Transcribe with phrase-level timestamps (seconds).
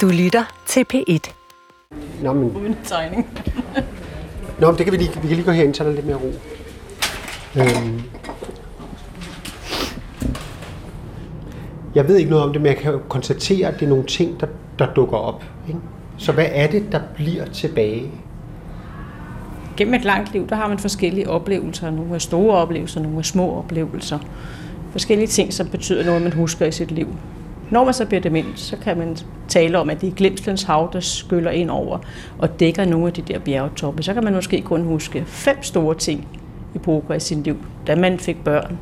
[0.00, 1.32] Du lytter til P1.
[2.22, 3.26] Nå, men, Uden tegning.
[4.60, 6.06] nå, men det kan vi lige, vi kan lige gå herind, så er der lidt
[6.06, 6.32] mere ro.
[7.56, 8.02] Øhm.
[11.94, 14.04] Jeg ved ikke noget om det, men jeg kan jo konstatere, at det er nogle
[14.04, 14.46] ting, der,
[14.78, 15.44] der dukker op.
[15.68, 15.80] Ikke?
[16.18, 18.10] Så hvad er det, der bliver tilbage?
[19.76, 21.90] Gennem et langt liv, der har man forskellige oplevelser.
[21.90, 24.18] Nogle er store oplevelser, nogle er små oplevelser.
[24.92, 27.08] Forskellige ting, som betyder noget, man husker i sit liv.
[27.74, 29.16] Når man så bliver dement, så kan man
[29.48, 31.98] tale om, at det er glemslens hav, der skyller ind over
[32.38, 34.02] og dækker nogle af de der bjergtoppe.
[34.02, 36.28] Så kan man måske kun huske fem store ting
[36.74, 37.56] i poker i sin liv.
[37.86, 38.78] Da man fik børn,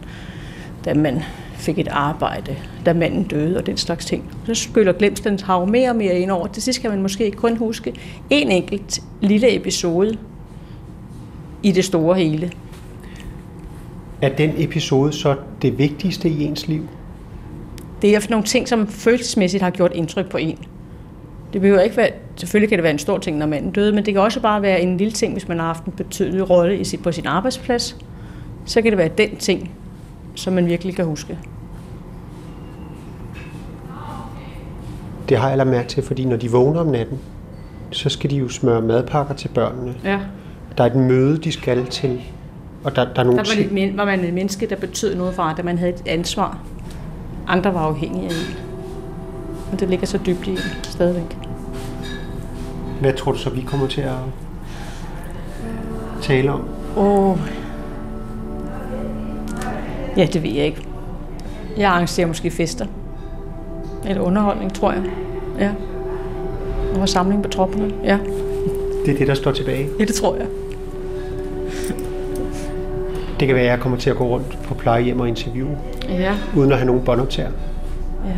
[0.85, 1.23] da man
[1.55, 4.31] fik et arbejde, da manden døde og den slags ting.
[4.47, 6.47] Så skyller glemslens hav mere og mere ind over.
[6.47, 7.95] Til sidst kan man måske kun huske
[8.31, 10.19] en enkelt lille episode
[11.63, 12.53] i det store hele.
[14.23, 16.89] Er den episode så det vigtigste i ens liv?
[18.03, 20.59] Det er for nogle ting, som følelsesmæssigt har gjort indtryk på en.
[21.53, 24.07] Det behøver ikke være, selvfølgelig kan det være en stor ting, når manden døde, men
[24.07, 26.79] det kan også bare være en lille ting, hvis man har haft en betydelig rolle
[26.79, 27.97] i sit, på sin arbejdsplads.
[28.65, 29.71] Så kan det være den ting,
[30.35, 31.39] som man virkelig kan huske.
[35.29, 37.19] Det har jeg lagt mærke til, fordi når de vågner om natten,
[37.91, 39.95] så skal de jo smøre madpakker til børnene.
[40.05, 40.19] Ja.
[40.79, 42.21] Der er et møde, de skal til,
[42.85, 45.35] og der, der er nogle Der var, men- var man et menneske, der betød noget
[45.35, 45.63] for andre.
[45.63, 46.59] Man havde et ansvar.
[47.53, 48.57] Andre var afhængige af en.
[49.71, 51.39] Men det ligger så dybt i en stadigvæk.
[53.01, 54.17] Hvad tror du så, vi kommer til at
[56.23, 56.65] tale om?
[56.97, 57.39] Åh.
[60.17, 60.87] Ja, det ved jeg ikke.
[61.77, 62.87] Jeg arrangerer måske fester.
[64.09, 65.03] Eller underholdning, tror jeg.
[65.59, 65.71] Ja.
[67.01, 67.95] Og samling på tropperne.
[68.05, 68.19] Ja.
[69.07, 69.89] Det er det, der står tilbage.
[69.99, 70.47] ja, det tror jeg.
[73.43, 75.77] Det kan være, at jeg kommer til at gå rundt på plejehjem og interviewe,
[76.09, 76.35] Ja.
[76.57, 77.51] uden at have nogen båndoptager.
[78.27, 78.31] ja.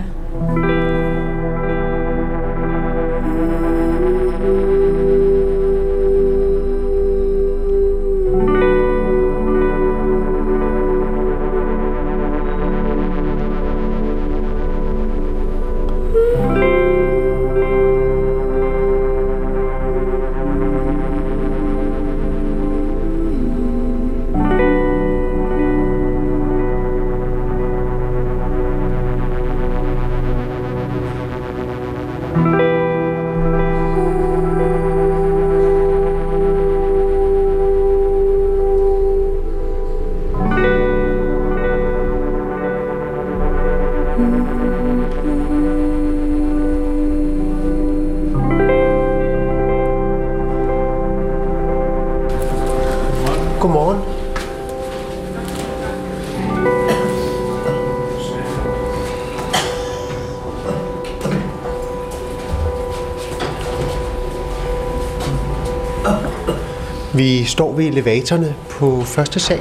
[67.44, 69.60] Vi står ved elevatorerne på første sal.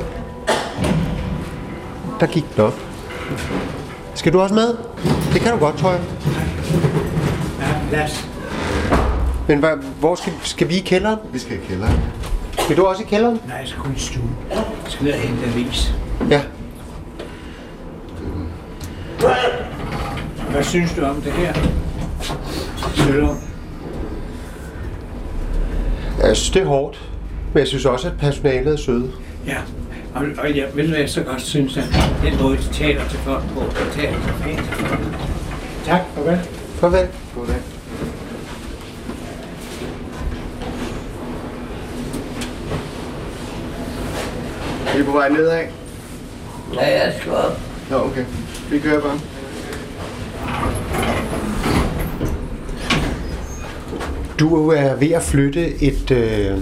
[2.19, 2.73] Der gik den op.
[4.15, 4.77] Skal du også med?
[5.33, 6.01] Det kan du godt, tror jeg.
[7.59, 8.29] Ja, plads.
[9.47, 11.19] Men hvad, hvor skal, skal vi i kælderen?
[11.33, 11.99] Vi skal i kælderen.
[12.67, 13.39] Vil du også i kælderen?
[13.47, 14.35] Nej, jeg skal kun i stuen.
[14.49, 15.93] Jeg skal ned og hente avis.
[16.29, 16.41] Ja.
[20.51, 21.53] Hvad synes du om det her?
[22.95, 23.37] Sølund.
[26.21, 27.09] Jeg synes, det er hårdt.
[27.53, 29.11] Men jeg synes også, at personalet er søde.
[29.47, 29.57] Ja.
[30.15, 31.83] Og, og jeg ved, hvad jeg så godt synes, at
[32.23, 35.01] den måde, de taler til folk på, de taler så pænt til folk.
[35.85, 36.39] Tak, farvel.
[36.75, 37.07] Farvel.
[37.35, 37.55] Goddag.
[44.95, 45.63] Vi er på vej nedad.
[46.73, 47.59] Ja, jeg skal op.
[47.89, 48.25] Nå, okay.
[48.71, 49.19] Vi kører bare.
[54.39, 56.57] Du er ved at flytte et, øh,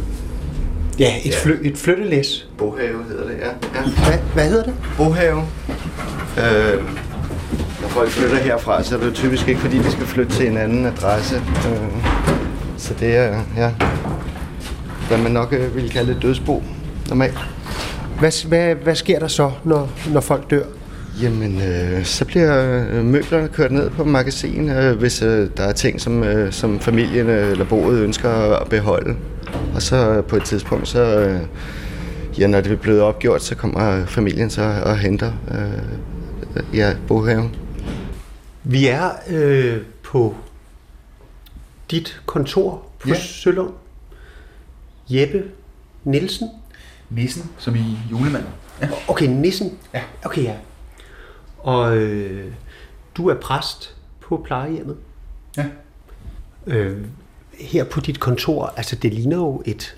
[1.02, 2.48] ja, et, fly, et flyttelæs.
[2.58, 3.48] Bohave hedder det, ja.
[3.48, 3.82] ja.
[4.08, 4.74] Hvad, hvad hedder det?
[4.98, 5.42] Bohave.
[6.38, 6.84] Øh,
[7.82, 10.48] når folk flytter herfra, så er det jo typisk ikke, fordi de skal flytte til
[10.48, 11.36] en anden adresse.
[11.36, 12.06] Øh,
[12.78, 13.72] så det er, ja,
[15.08, 16.64] hvad man nok øh, ville kalde et dødsbo
[17.10, 17.38] normalt.
[18.20, 20.64] Hvad, hvad, hvad sker der så, når, når folk dør?
[21.22, 25.72] Jamen, øh, så bliver øh, møblerne kørt ned på magasin, øh, hvis øh, der er
[25.72, 29.16] ting, som, øh, som familien øh, eller boet ønsker at beholde.
[29.76, 31.42] Og så øh, på et tidspunkt, så, øh,
[32.40, 37.56] ja, når det er blevet opgjort, så kommer familien så og henter øh, ja, bohaven.
[38.64, 40.36] Vi er øh, på
[41.92, 43.14] dit kontor på ja.
[43.14, 43.20] Ja.
[43.20, 43.74] Sølund.
[45.10, 45.44] Jeppe
[46.04, 46.50] Nielsen.
[47.10, 48.50] Nissen, som i julemanden.
[48.82, 48.90] Ja.
[49.08, 49.78] Okay, Nissen.
[49.94, 50.02] Ja.
[50.24, 50.56] Okay, ja.
[51.58, 52.52] Og øh,
[53.18, 54.98] du er præst på plejehjemmet.
[55.58, 55.66] Ja.
[56.68, 56.98] Øh,
[57.64, 59.96] her på dit kontor, altså det ligner jo et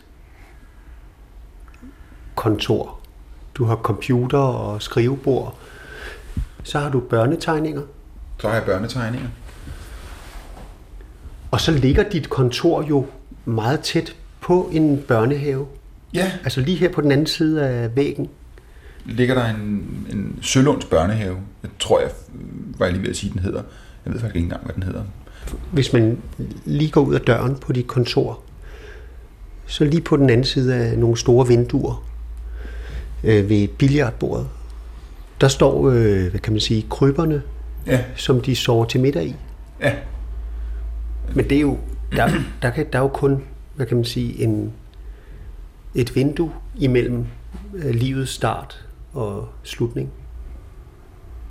[2.35, 2.99] kontor.
[3.55, 5.57] Du har computer og skrivebord.
[6.63, 7.81] Så har du børnetegninger.
[8.39, 9.27] Så har jeg børnetegninger.
[11.51, 13.05] Og så ligger dit kontor jo
[13.45, 15.67] meget tæt på en børnehave.
[16.13, 18.29] Ja, Altså lige her på den anden side af væggen.
[19.05, 21.37] ligger der en, en Sølunds børnehave.
[21.63, 22.09] Jeg tror, jeg
[22.77, 23.61] var jeg lige ved at sige, den hedder.
[24.05, 25.03] Jeg ved faktisk ikke engang, hvad den hedder.
[25.71, 26.17] Hvis man
[26.65, 28.39] lige går ud af døren på dit kontor,
[29.65, 32.05] så lige på den anden side af nogle store vinduer
[33.23, 34.47] øh, ved billiardbordet,
[35.41, 37.41] der står, øh, hvad kan man sige, kryberne,
[37.87, 39.35] Ja, som de sover til middag i.
[39.81, 39.93] ja.
[41.35, 41.77] Men det er jo,
[42.11, 42.29] der,
[42.61, 43.43] der, kan, der er jo kun,
[43.75, 44.73] hvad kan man sige, en,
[45.95, 47.25] et vindue imellem
[47.73, 50.09] øh, livets start og slutning.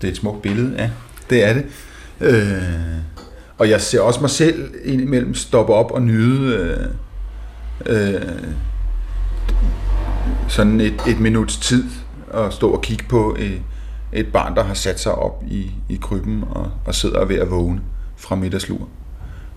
[0.01, 0.91] Det er et smukt billede, ja.
[1.31, 1.65] Det er det.
[2.21, 2.63] Øh,
[3.59, 6.57] og jeg ser også mig selv indimellem stoppe op og nyde
[7.87, 8.23] øh, øh,
[10.49, 11.85] sådan et, et minuts tid
[12.31, 13.63] og stå og kigge på et,
[14.13, 17.51] et barn, der har sat sig op i, i krybben og, og sidder ved at
[17.51, 17.81] vågne
[18.17, 18.89] fra middagslur.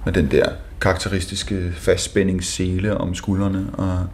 [0.06, 0.50] Med den der
[0.82, 4.06] karakteristiske fastspændingssele om skuldrene og,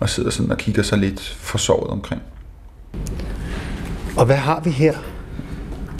[0.00, 2.22] og sidder sådan og kigger sig lidt forsovet omkring.
[4.16, 4.94] Og hvad har vi her?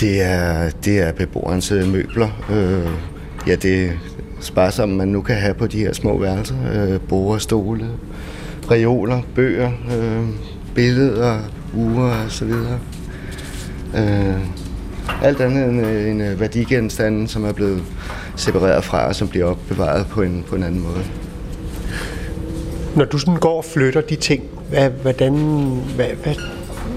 [0.00, 2.28] Det er, det er beboerens øh, møbler.
[2.50, 2.90] Øh,
[3.46, 3.92] ja, det
[4.56, 6.54] er som man nu kan have på de her små værelser.
[6.72, 7.88] Øh, borer, stole,
[8.70, 10.24] reoler, bøger, øh,
[10.74, 11.38] billeder,
[11.74, 12.78] uger og så videre.
[13.96, 14.36] Øh,
[15.22, 17.82] alt andet end øh, en værdigenstande, værdigenstand, som er blevet
[18.36, 21.04] separeret fra, og som bliver opbevaret på en, på en anden måde.
[22.96, 25.34] Når du sådan går og flytter de ting, hvad, hvordan,
[25.96, 26.34] hvad, hvad,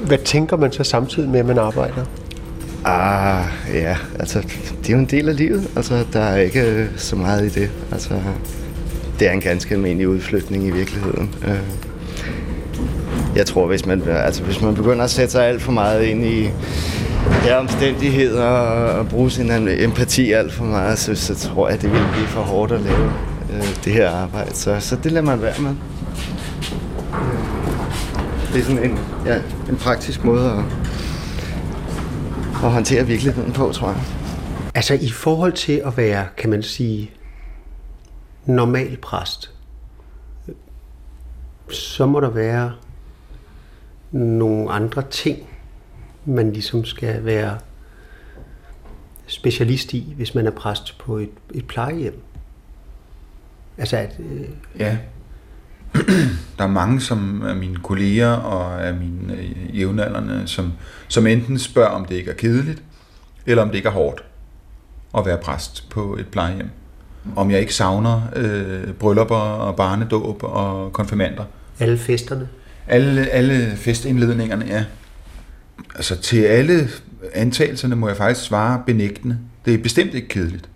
[0.07, 2.05] hvad tænker man så samtidig med, at man arbejder?
[2.85, 4.39] Ah, ja, altså,
[4.81, 5.67] det er jo en del af livet.
[5.75, 7.69] Altså, der er ikke øh, så meget i det.
[7.91, 8.09] Altså,
[9.19, 11.35] det er en ganske almindelig udflytning i virkeligheden.
[11.47, 11.59] Øh,
[13.35, 16.25] Jeg tror, hvis man, altså, hvis man begynder at sætte sig alt for meget ind
[16.25, 16.49] i
[17.45, 21.91] ja, omstændigheder og, og bruge sin empati alt for meget, så, så tror jeg, det
[21.91, 23.11] vil blive for hårdt at lave
[23.53, 24.55] øh, det her arbejde.
[24.55, 25.71] Så, så det lader man være med.
[28.53, 29.35] Det er sådan en, ja,
[29.69, 30.82] en praktisk måde at,
[32.63, 34.01] at håndtere virkeligheden på, tror jeg.
[34.75, 37.11] Altså i forhold til at være, kan man sige,
[38.45, 39.51] normal præst,
[41.69, 42.73] så må der være
[44.11, 45.49] nogle andre ting,
[46.25, 47.57] man ligesom skal være
[49.27, 52.21] specialist i, hvis man er præst på et, et plejehjem.
[53.77, 54.49] Altså at, øh,
[54.79, 54.97] Ja.
[56.57, 60.73] Der er mange som er mine kolleger og er mine øh, jævnaldrende, som,
[61.07, 62.83] som enten spørger, om det ikke er kedeligt,
[63.45, 64.23] eller om det ikke er hårdt
[65.17, 66.69] at være præst på et plejehjem.
[67.35, 71.43] Om jeg ikke savner øh, bryllupper og barnedåb og konfirmander.
[71.79, 72.47] alle festerne.
[72.87, 74.85] Alle, alle festindledningerne, ja.
[75.95, 76.89] Altså til alle
[77.33, 79.37] antagelserne må jeg faktisk svare benægtende.
[79.65, 80.69] Det er bestemt ikke kedeligt.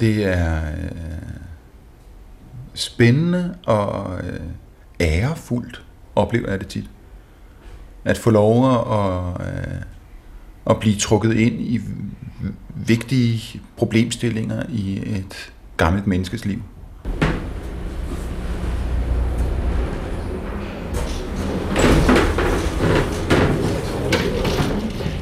[0.00, 0.90] Det er øh,
[2.76, 4.40] spændende og øh,
[5.00, 5.82] ærefuldt,
[6.14, 6.90] oplever jeg det tit.
[8.04, 9.82] At få lov at, øh,
[10.70, 11.80] at blive trukket ind i
[12.74, 16.62] vigtige problemstillinger i et gammelt menneskes liv.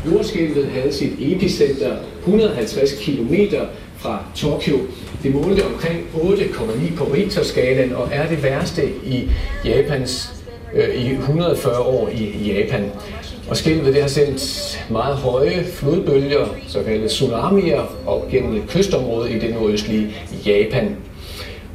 [0.07, 3.35] Jordskælvet havde sit epicenter 150 km
[3.97, 4.79] fra Tokyo.
[5.23, 9.31] Det målte omkring 8,9 på Richter-skalaen og er det værste i
[9.65, 10.35] Japans
[10.75, 12.91] øh, i 140 år i Japan.
[13.49, 19.55] Og skælvet det har sendt meget høje flodbølger, såkaldte tsunamier, op gennem kystområdet i det
[19.55, 20.15] nordøstlige
[20.47, 20.97] Japan.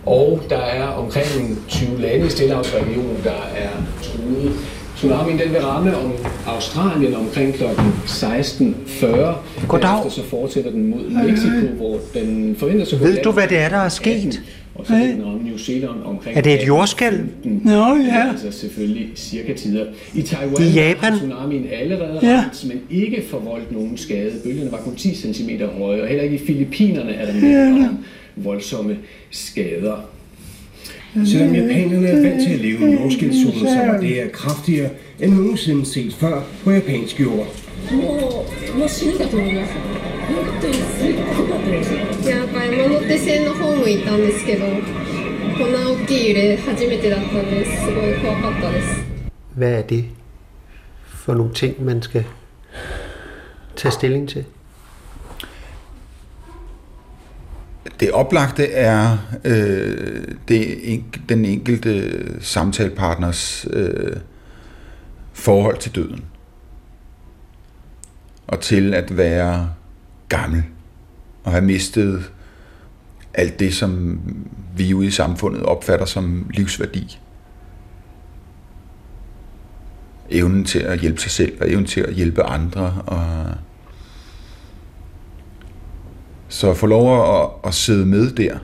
[0.05, 3.69] Og der er omkring 20 lande i Stillehavsregionen, der er
[4.03, 4.51] truet.
[4.99, 6.11] Tsunamien den vil ramme om
[6.47, 7.63] Australien omkring kl.
[7.63, 9.05] 16.40.
[9.67, 10.11] Goddag.
[10.11, 13.77] Så fortsætter den mod Mexico, hvor den forventes at Ved du, hvad det er, der
[13.77, 14.15] er sket?
[14.15, 14.33] 18,
[14.75, 17.19] Og så vil den New Zealand omkring Er det et jordskælv?
[17.19, 17.49] 18.15.
[17.49, 18.29] Nå, Det er ja.
[18.31, 19.85] Altså selvfølgelig cirka tider.
[20.15, 21.11] I Taiwan I Japan?
[21.13, 22.43] har tsunamien allerede Ja.
[22.43, 24.31] ramt, men ikke forvoldt nogen skade.
[24.43, 27.97] Bølgerne var kun 10 cm høje, og heller ikke i Filippinerne er der meldt om
[28.35, 28.97] voldsomme
[29.31, 30.05] skader.
[31.13, 34.89] Selvom japanerne er vant til at leve med jordskældszoner, så var det her kraftigere
[35.19, 37.47] end nogensinde set før på japansk jord.
[49.55, 50.05] Hvad er det
[51.07, 52.23] for nogle ting, man skal
[53.75, 54.45] tage stilling til?
[57.99, 64.17] Det oplagte er øh, det, den enkelte samtalepartners øh,
[65.33, 66.25] forhold til døden.
[68.47, 69.69] Og til at være
[70.29, 70.63] gammel
[71.43, 72.31] og have mistet
[73.33, 74.21] alt det, som
[74.75, 77.19] vi ude i samfundet opfatter som livsværdi.
[80.29, 83.03] Evnen til at hjælpe sig selv, og evnen til at hjælpe andre.
[83.07, 83.45] Og
[86.49, 88.59] så at få lov at, at sidde med der,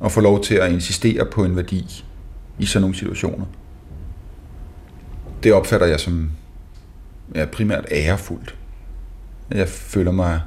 [0.00, 2.04] og få lov til at insistere på en værdi
[2.58, 3.44] i sådan nogle situationer,
[5.42, 6.30] det opfatter jeg som
[7.34, 8.54] ja, primært ærefuldt.
[9.50, 10.40] Jeg føler mig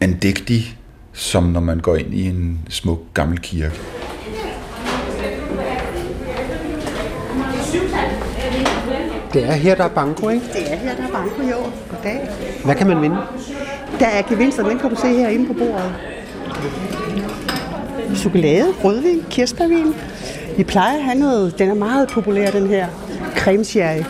[0.00, 0.78] andægtig,
[1.12, 3.80] som når man går ind i en smuk gammel kirke.
[9.32, 10.46] Det er her, der er banko, ikke?
[10.52, 11.56] Det er her, der er banko, jo.
[11.90, 12.28] Goddag.
[12.64, 13.16] Hvad kan man vinde?
[14.02, 15.92] Der er gevinster, den kan du se herinde på bordet.
[18.16, 19.94] Chokolade, rødvin, kirsebærvin.
[20.56, 22.86] Vi plejer at have noget, den er meget populær, den her
[23.36, 24.02] creme sherry.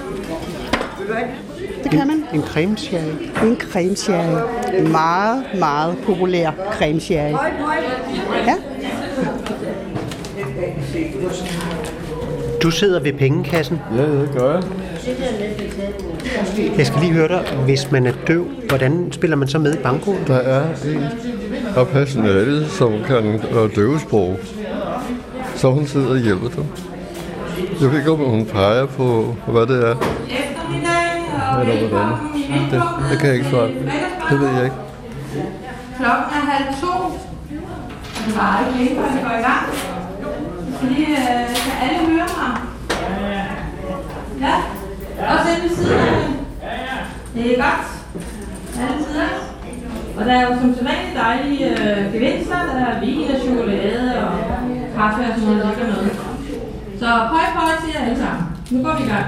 [1.82, 2.24] Det kan man.
[2.34, 3.46] En creme sherry.
[3.46, 4.42] En creme sherry.
[4.78, 7.32] En meget, meget populær creme sherry.
[8.46, 8.54] Ja.
[12.62, 13.80] Du sidder ved pengekassen.
[13.96, 14.62] Ja, det gør jeg.
[16.78, 19.82] Jeg skal lige høre dig, hvis man er døv, hvordan spiller man så med i
[19.82, 20.24] bankoen?
[20.26, 21.04] Der er en
[21.76, 23.40] af personalet, som kan
[23.76, 24.38] døvesprog.
[25.56, 26.64] Så hun sidder og hjælper dem.
[27.80, 29.96] Jeg ved ikke, om hun peger på, hvad det er.
[31.60, 32.12] Eller hvordan.
[32.70, 33.68] Det, det kan jeg ikke svare.
[34.30, 34.76] Det ved jeg ikke.
[35.96, 37.18] Klokken er halv to.
[38.26, 39.91] Det var ikke længe, før vi går i gang.
[40.82, 42.52] Fordi øh, kan alle høre mig?
[44.40, 44.54] Ja.
[45.20, 45.34] Ja.
[45.34, 46.16] Også inde ved siden af
[46.62, 46.96] ja.
[47.34, 47.86] Det er godt.
[48.80, 49.28] Alle tider.
[50.18, 52.56] Og der er jo som sædvanligt dejlige øh, gevinster.
[52.56, 54.32] Der er vin og chokolade og
[54.96, 56.12] kaffe og sådan noget, ligger noget.
[56.98, 58.44] Så høj, på til jer alle sammen.
[58.70, 59.26] Nu går vi i gang.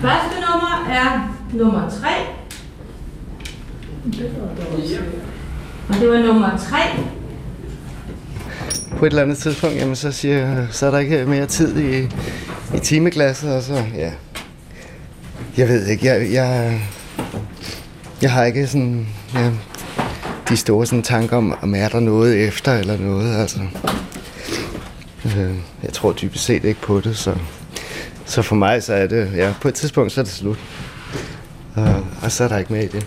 [0.00, 2.08] Første nummer er nummer 3.
[5.88, 6.78] Og det var nummer 3.
[9.02, 11.78] På et eller andet tidspunkt, jamen, så, siger, jeg, så er der ikke mere tid
[11.78, 12.08] i,
[12.76, 14.10] i timeglasset, og så, ja.
[15.56, 16.80] Jeg ved ikke, jeg, jeg,
[18.22, 19.50] jeg har ikke sådan, ja,
[20.48, 23.58] de store sådan, tanker om, om er der noget efter eller noget, altså.
[25.24, 27.34] Øh, jeg tror dybest set ikke på det, så,
[28.24, 30.58] så for mig så er det, ja, på et tidspunkt så er det slut.
[31.74, 33.06] Og, og så er der ikke mere i det.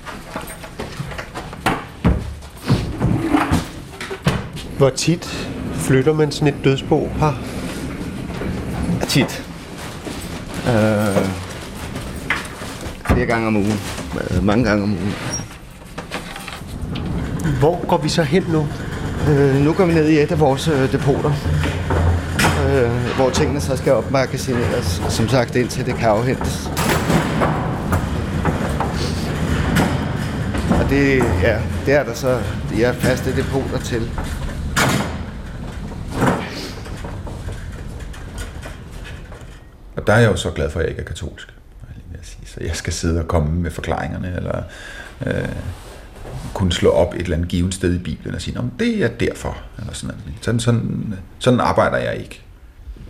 [4.77, 5.54] Hvor tit
[5.85, 7.33] flytter man sådan et dødsbo her?
[9.07, 9.45] Tit.
[10.67, 11.25] Øh,
[13.05, 13.79] flere gange om ugen.
[14.31, 15.13] Øh, mange gange om ugen.
[17.59, 18.67] Hvor går vi så hen nu?
[19.29, 21.31] Øh, nu går vi ned i et af vores øh, depoter,
[22.69, 26.69] øh, hvor tingene så skal opmagasineres, som sagt indtil det kan afhentes.
[30.69, 32.39] Og det, ja, det er der så
[32.69, 34.09] de er faste depoter til.
[40.05, 41.53] Og der er jeg jo så glad for, at jeg ikke er katolsk.
[42.11, 42.45] jeg sige.
[42.45, 44.63] Så jeg skal sidde og komme med forklaringerne, eller
[45.25, 45.49] øh,
[46.53, 49.07] kunne slå op et eller andet givet sted i Bibelen og sige, at det er
[49.07, 49.57] derfor.
[49.79, 52.41] Eller sådan, sådan, sådan, sådan arbejder jeg ikke.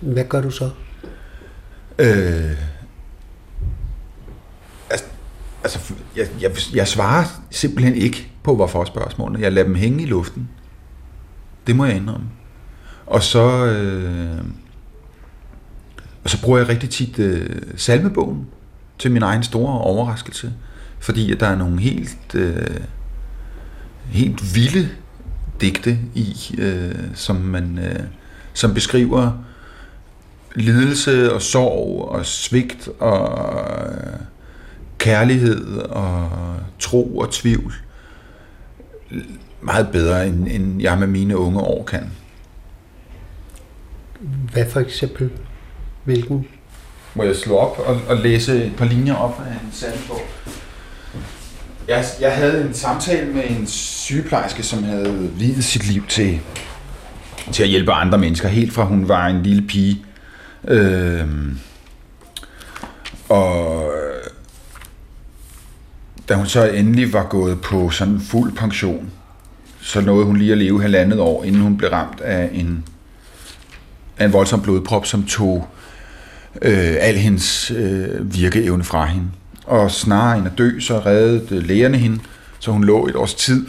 [0.01, 0.69] Hvad gør du så?
[1.99, 2.51] Øh,
[4.89, 5.05] altså,
[5.63, 9.41] altså jeg, jeg, jeg svarer simpelthen ikke på, hvorfor spørgsmålene.
[9.41, 10.49] Jeg lader dem hænge i luften.
[11.67, 12.27] Det må jeg indrømme.
[13.05, 14.45] Og så, øh,
[16.25, 18.47] og så bruger jeg rigtig tit øh, salmebogen
[18.99, 20.53] til min egen store overraskelse.
[20.99, 22.77] Fordi at der er nogle helt, øh,
[24.09, 24.89] helt vilde
[25.61, 27.99] digte i, øh, som man øh,
[28.53, 29.31] som beskriver
[30.55, 33.49] lidelse og sorg og svigt og
[33.87, 34.19] øh,
[34.97, 36.29] kærlighed og
[36.79, 37.73] tro og tvivl
[39.61, 42.11] meget bedre, end, end jeg med mine unge år kan.
[44.53, 45.31] Hvad for eksempel?
[46.05, 46.47] Hvilken?
[47.13, 50.21] Må jeg slå op og, og læse et par linjer op af en sandbog?
[51.87, 56.39] Jeg, jeg havde en samtale med en sygeplejerske, som havde videt sit liv til,
[57.51, 60.05] til at hjælpe andre mennesker, helt fra hun var en lille pige.
[60.67, 61.55] Øhm, øh,
[63.29, 63.91] og
[66.29, 69.11] da hun så endelig var gået på sådan fuld pension,
[69.81, 72.85] så nåede hun lige at leve halvandet år, inden hun blev ramt af en,
[74.17, 75.67] af en voldsom blodprop, som tog
[76.61, 79.27] øh, al hendes øh, virkeevne fra hende.
[79.65, 82.19] Og snarere end at dø, så reddede lægerne hende,
[82.59, 83.65] Så hun lå et års tid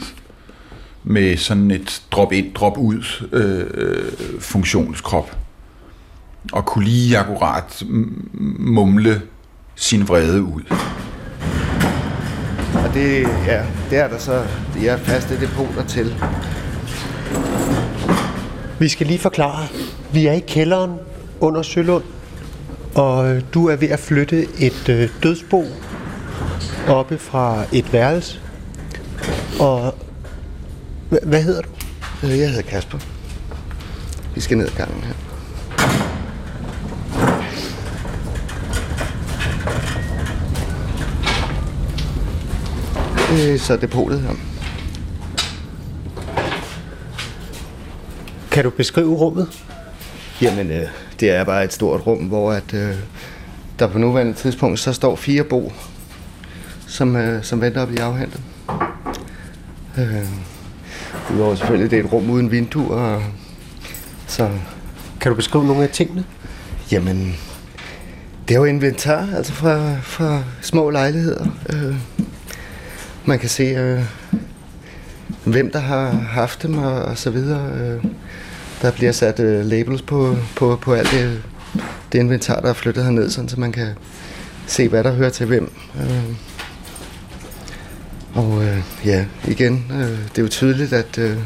[1.04, 5.36] med sådan et drop-ind, drop-ud øh, funktionskrop.
[6.52, 7.82] Og kunne lige akkurat
[8.58, 9.22] mumle
[9.74, 10.62] sin vrede ud.
[12.74, 16.14] Og det, ja, det er der så de er faste depoter til.
[18.78, 19.66] Vi skal lige forklare.
[20.12, 20.92] Vi er i kælderen
[21.40, 22.04] under Sølund,
[22.96, 25.64] og øh, du er ved at flytte et øh, dødsbo
[26.88, 28.40] oppe fra et værelse.
[29.60, 29.94] Og
[31.10, 31.68] h- hvad hedder du?
[32.24, 32.98] Øh, Jeg hedder Kasper.
[34.34, 35.12] Vi skal ned ad gangen her.
[43.30, 44.30] Er så depotet her.
[48.50, 49.48] Kan du beskrive rummet?
[50.42, 50.88] Jamen, øh,
[51.20, 52.94] det er bare et stort rum, hvor at, øh,
[53.78, 55.72] der på nuværende tidspunkt så står fire bo,
[56.86, 58.40] som, øh, som venter op i afhentet.
[59.98, 60.26] Øh,
[61.34, 62.96] Udover selvfølgelig, det er et rum uden vinduer.
[62.96, 63.22] Og,
[64.26, 64.50] så,
[65.20, 66.24] kan du beskrive nogle af tingene?
[66.92, 67.36] Jamen,
[68.48, 71.46] det er jo inventar, altså fra, fra små lejligheder.
[71.72, 71.96] Øh,
[73.24, 74.02] man kan se, øh,
[75.44, 77.70] hvem der har haft dem og, og så videre.
[77.72, 78.04] Øh,
[78.82, 81.42] der bliver sat øh, labels på, på, på alt det,
[82.12, 83.88] det inventar, der er flyttet herned, sådan, så man kan
[84.66, 85.72] se, hvad der hører til hvem.
[86.00, 86.36] Øh.
[88.34, 91.36] Og øh, ja, igen, øh, det er jo tydeligt, at, øh,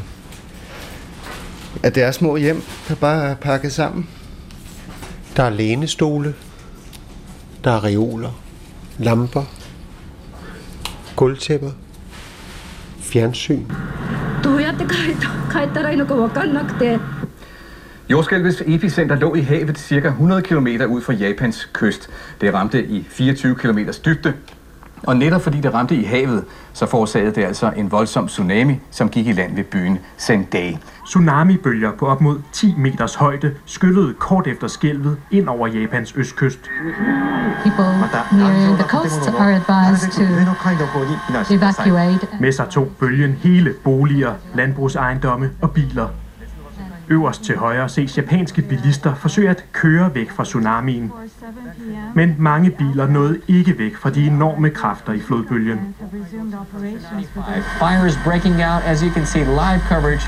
[1.83, 4.09] at det er små hjem, der bare er pakket sammen.
[5.37, 6.33] Der er lænestole,
[7.63, 8.41] der er reoler,
[8.97, 9.43] lamper,
[11.15, 11.71] gulvtæpper,
[12.99, 13.65] fjernsyn.
[14.43, 14.77] Du hører
[15.70, 16.98] って帰った帰ったらいいのか分かんなくて
[18.08, 20.08] Jordskælvets epicenter lå i havet ca.
[20.08, 22.10] 100 km ud for Japans kyst.
[22.40, 24.34] Det ramte i 24 km dybde.
[25.02, 29.08] Og netop fordi det ramte i havet, så forårsagede det altså en voldsom tsunami, som
[29.08, 30.78] gik i land ved byen Sendai.
[31.11, 36.59] Tsunamibølger på op mod 10 meters højde skyllede kort efter skælvet ind over Japans østkyst.
[37.63, 37.85] People
[38.31, 40.23] near the coast are advised to
[41.55, 42.27] evacuate.
[42.39, 46.07] Med sig tog bølgen hele boliger, landbrugsejendomme og biler.
[47.09, 51.11] Øverst til højre ses japanske bilister forsøge at køre væk fra tsunamien.
[52.15, 55.95] Men mange biler nåede ikke væk fra de enorme kræfter i flodbølgen.
[57.79, 60.27] Fire is breaking out, as you can see live coverage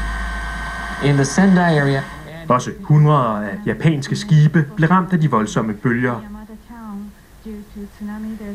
[1.06, 2.04] in the Sendai area.
[2.50, 6.22] Også hundreder af japanske skibe blev ramt af de voldsomme bølger.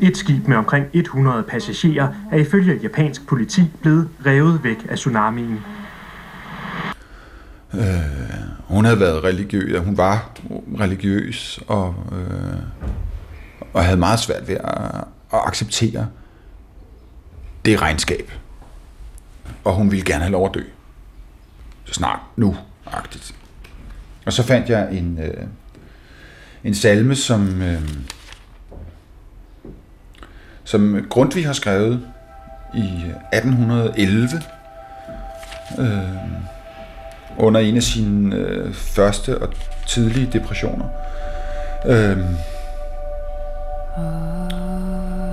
[0.01, 5.59] Et skib med omkring 100 passagerer er ifølge japansk politi blevet revet væk af tsunamien.
[7.73, 7.81] Øh,
[8.67, 10.31] hun havde været religiøs, hun var
[10.79, 12.59] religiøs og, øh,
[13.73, 16.07] og havde meget svært ved at, at acceptere
[17.65, 18.31] det regnskab.
[19.63, 20.63] Og hun ville gerne have lov at dø.
[21.91, 23.35] Snart nu, agtigt.
[24.25, 25.47] Og så fandt jeg en, øh,
[26.63, 27.89] en salme, som, øh,
[30.63, 32.01] som Grundtvig har skrevet
[32.75, 34.41] i 1811.
[35.79, 36.29] Øh,
[37.37, 39.53] under en af sine øh, første og
[39.87, 40.85] tidlige depressioner.
[41.85, 42.17] Øh,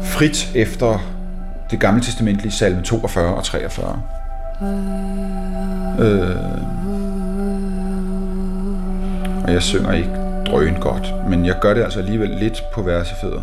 [0.02, 0.98] frit efter
[1.70, 4.02] det gamle testamentlige salme 42 og 43.
[6.00, 6.36] Øh,
[9.44, 10.10] og jeg synger ikke
[10.46, 13.40] drøn godt, men jeg gør det altså alligevel lidt på versefødder.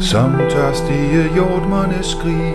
[0.00, 2.54] Som tørstige hjortmerne skrige,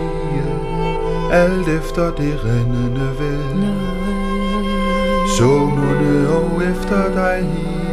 [1.31, 3.63] alt efter det rendende væld.
[5.37, 7.83] Så munde og efter dig hige,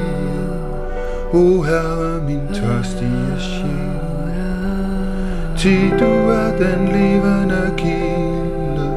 [1.32, 3.99] o Herre min tørstige sjæl.
[5.60, 8.92] Ti du er den levende kilde,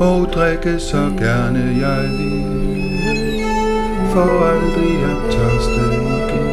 [0.00, 3.40] og drikke så gerne jeg vil,
[4.12, 6.50] for aldrig at tørste igen.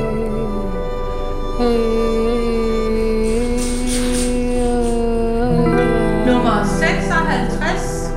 [6.27, 8.11] Nummer 56.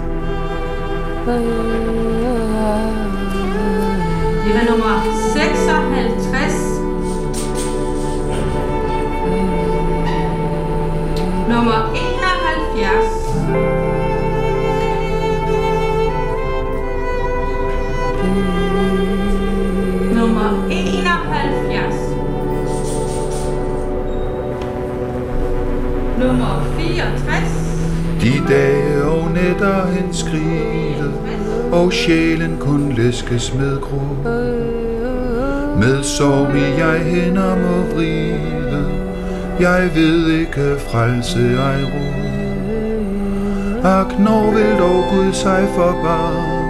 [4.44, 4.96] Det var nummer
[5.34, 6.69] 56.
[28.22, 31.12] De dage og nætter hen skride,
[31.72, 34.30] og sjælen kun læskes med grå.
[35.80, 38.86] Med sorg i jeg hænder må vride,
[39.60, 42.20] Jeg ved ikke frelse ej ro.
[43.84, 46.60] Ak, når vil dog Gud sig forbarme?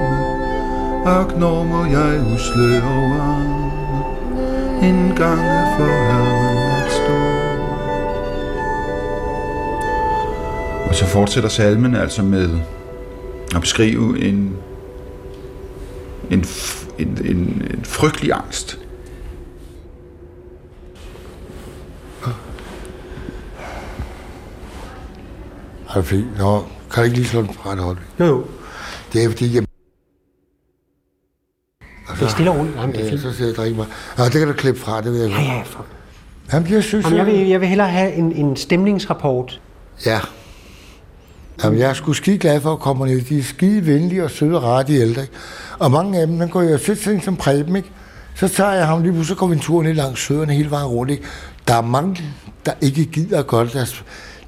[1.06, 3.70] Ak, når må jeg usle og arme?
[4.82, 6.29] En gang for Herren
[10.90, 12.58] Og så fortsætter salmen altså med
[13.54, 14.56] at beskrive en,
[16.30, 16.44] en,
[16.98, 17.36] en, en,
[17.70, 18.78] en frygtelig angst.
[25.88, 26.38] Er det fint?
[26.38, 28.06] Nå, kan jeg ikke lige slå den fra øjeblik?
[28.20, 28.44] Jo, jo.
[29.12, 29.64] Det er fordi, jeg...
[32.14, 32.76] Det er stille og roligt.
[32.76, 33.20] Jamen, det er ja, fint.
[33.20, 33.86] så siger jeg, drikke mig.
[34.18, 35.86] Nå, det kan du klippe fra, det vil jeg Ja, ja, for...
[36.52, 37.04] Jamen, jeg synes...
[37.04, 39.60] Jamen, jeg, vil, jeg vil hellere have en, en stemningsrapport.
[40.06, 40.20] Ja.
[41.64, 43.20] Jamen, jeg er sgu skide glad for at komme ned.
[43.20, 45.22] De er skide venlige og søde og rare, de ældre.
[45.22, 45.34] Ikke?
[45.78, 47.90] Og mange af dem, der går jeg til sådan en som Preben, ikke?
[48.34, 50.70] Så tager jeg ham lige pludselig, så går vi en tur ned langs søerne hele
[50.70, 51.10] vejen rundt.
[51.12, 51.24] Ikke?
[51.68, 52.22] Der er mange,
[52.66, 53.72] der ikke gider det.
[53.72, 54.04] Deres,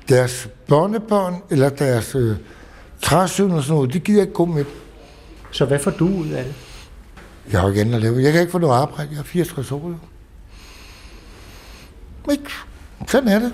[0.08, 2.36] deres børnebørn eller deres øh,
[3.02, 4.64] træsøn og sådan noget, de gider ikke gå med.
[5.50, 6.54] Så hvad får du ud af det?
[7.52, 8.22] Jeg har jo ikke andet at lave.
[8.22, 9.08] Jeg kan ikke få noget arbejde.
[9.12, 9.88] Jeg er 64 år.
[9.88, 9.94] Jo.
[12.32, 12.50] Ikke?
[13.08, 13.52] Sådan er det.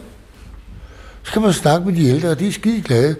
[1.22, 3.16] Så kan man snakke med de ældre, og de er skide glade.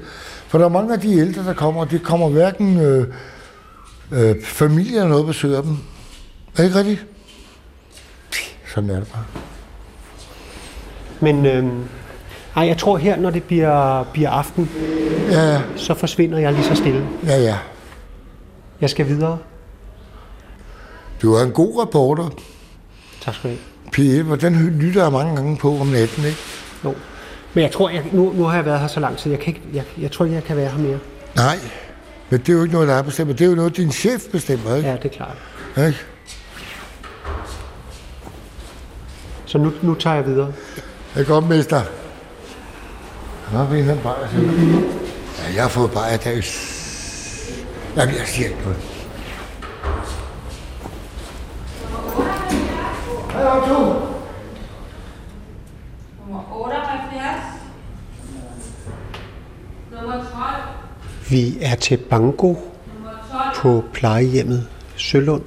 [0.49, 3.07] For der er mange af de ældre, der kommer, og det kommer hverken øh,
[4.13, 5.73] øh, familie eller noget besøger dem.
[5.73, 7.07] Er det ikke rigtigt?
[8.75, 9.25] Sådan er det bare.
[11.21, 11.85] Men øhm,
[12.57, 14.71] ej, jeg tror her, når det bliver, bliver aften,
[15.31, 15.61] ja.
[15.77, 17.09] så forsvinder jeg lige så stille.
[17.27, 17.59] Ja, ja.
[18.81, 19.39] Jeg skal videre.
[21.23, 22.29] Du er en god reporter.
[23.21, 23.57] Tak skal du
[23.97, 24.21] have.
[24.21, 26.39] P1, hvor den lytter jeg mange gange på om natten, ikke?
[26.85, 26.95] Jo.
[27.55, 29.55] Men jeg tror, jeg, nu, nu har jeg været her så lang tid, jeg, kan
[29.55, 30.99] ikke, jeg, jeg tror ikke, jeg kan være her mere.
[31.37, 31.59] Nej,
[32.31, 33.35] men det er jo ikke noget, der er bestemmer.
[33.35, 34.89] Det er jo noget, din chef bestemmer, ikke?
[34.89, 35.37] Ja, det er klart.
[35.77, 35.99] Ikke?
[39.47, 40.53] Så nu, nu tager jeg videre.
[41.15, 41.83] Det er godt, mester.
[43.53, 44.15] Nå, vi er bare
[45.39, 46.43] Ja, jeg har fået bare i dag.
[47.97, 48.79] Jamen, jeg siger ikke noget.
[53.33, 53.75] Hej, Otto.
[56.27, 57.37] Nummer 78.
[59.91, 59.98] Nummer 12.
[61.31, 62.55] Vi er til Bango
[63.57, 65.43] på plejehjemmet Sølund.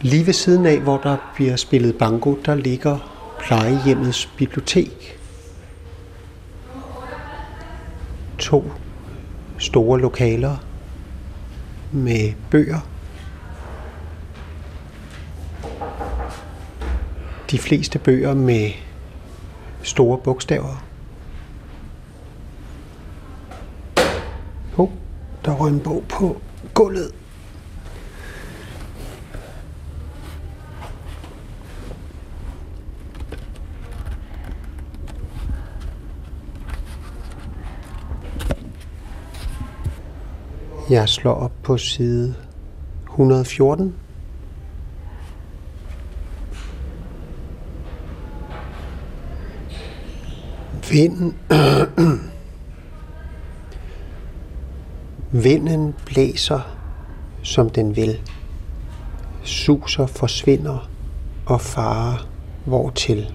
[0.00, 2.98] Lige ved siden af, hvor der bliver spillet bango, der ligger
[3.38, 5.18] plejehjemmets bibliotek.
[8.38, 8.72] To
[9.58, 10.56] store lokaler
[11.92, 12.80] med bøger.
[17.50, 18.70] De fleste bøger med
[19.82, 20.83] store bogstaver.
[25.44, 26.40] Der røg en bog på
[26.74, 27.12] gulvet.
[40.90, 42.34] Jeg slår op på side
[43.10, 43.94] 114.
[50.90, 51.36] Vinden,
[55.42, 56.60] Vinden blæser,
[57.42, 58.20] som den vil.
[59.42, 60.90] Suser, forsvinder
[61.46, 62.28] og farer
[62.64, 63.34] hvortil.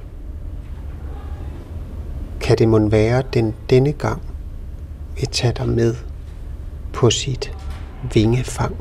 [2.41, 4.21] Kan det mon være, den denne gang
[5.15, 5.95] vil tage dig med
[6.93, 7.51] på sit
[8.13, 8.75] vingefang?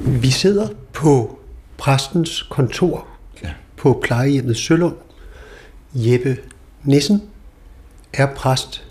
[0.00, 1.38] Vi sidder på
[1.78, 3.06] præstens kontor
[3.42, 3.50] ja.
[3.76, 4.96] på plejehjemmet Sølund.
[5.94, 6.36] Jeppe
[6.84, 7.22] Nissen
[8.12, 8.88] er præst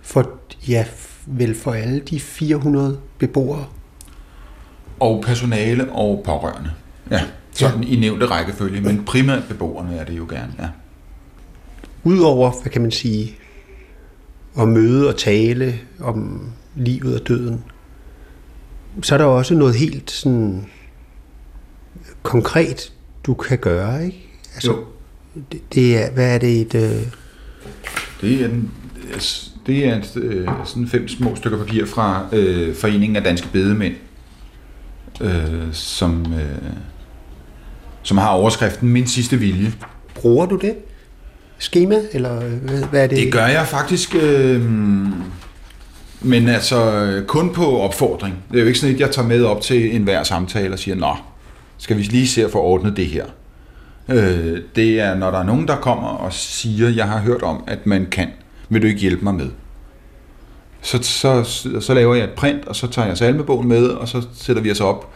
[0.00, 0.35] for,
[0.68, 0.84] ja,
[1.26, 3.66] vel for alle de 400 beboere.
[5.00, 6.70] Og personale og pårørende.
[7.10, 7.20] Ja,
[7.52, 7.92] sådan ja.
[7.92, 10.68] i nævnte rækkefølge, men primært beboerne er det jo gerne, ja.
[12.04, 13.36] Udover, hvad kan man sige,
[14.58, 17.64] at møde og tale om livet og døden,
[19.02, 20.66] så er der også noget helt sådan
[22.22, 22.92] konkret,
[23.24, 24.28] du kan gøre, ikke?
[24.54, 24.84] Altså, Jo.
[25.52, 26.74] Det, det er, hvad er det et...
[26.74, 27.06] Øh...
[28.20, 28.70] Det er, en,
[29.66, 33.94] det er et, øh, sådan fem små stykker papir fra øh, Foreningen af Danske Bedemænd,
[35.20, 36.72] øh, som, øh,
[38.02, 39.72] som har overskriften Min sidste vilje.
[40.14, 40.74] Bruger du det?
[41.58, 43.18] Skema, eller hvad, hvad er det?
[43.18, 44.62] Det gør jeg faktisk, øh,
[46.20, 48.34] men altså kun på opfordring.
[48.50, 50.94] Det er jo ikke sådan, at jeg tager med op til enhver samtale og siger,
[50.94, 51.16] nå,
[51.78, 53.24] skal vi lige se at få ordnet det her.
[54.08, 57.64] Øh, det er, når der er nogen, der kommer og siger, jeg har hørt om,
[57.66, 58.28] at man kan,
[58.68, 59.50] vil du ikke hjælpe mig med?
[60.80, 61.44] Så, så,
[61.80, 64.70] så laver jeg et print, og så tager jeg salmebogen med, og så sætter vi
[64.70, 65.12] os op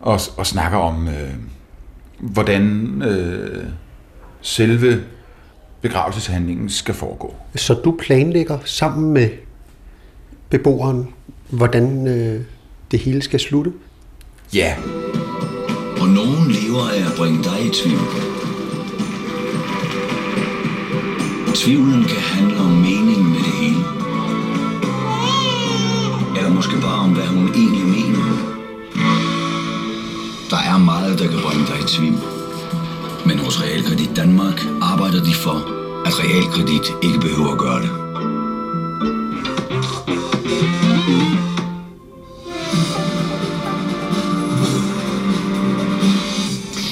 [0.00, 1.30] og, og snakker om, øh,
[2.18, 3.64] hvordan øh,
[4.40, 5.02] selve
[5.80, 7.34] begravelseshandlingen skal foregå.
[7.54, 9.28] Så du planlægger sammen med
[10.50, 11.08] beboeren,
[11.50, 12.40] hvordan øh,
[12.90, 13.72] det hele skal slutte?
[14.54, 14.76] Ja.
[16.00, 18.32] Og nogen lever af at bringe dig i tvivl.
[21.54, 22.51] Tvivlen kan handle
[27.12, 28.24] om, hvad hun egentlig mener.
[30.50, 32.20] Der er meget, der kan bringe dig i tvivl.
[33.26, 35.56] Men hos Realkredit Danmark arbejder de for,
[36.06, 37.90] at Realkredit ikke behøver at gøre det.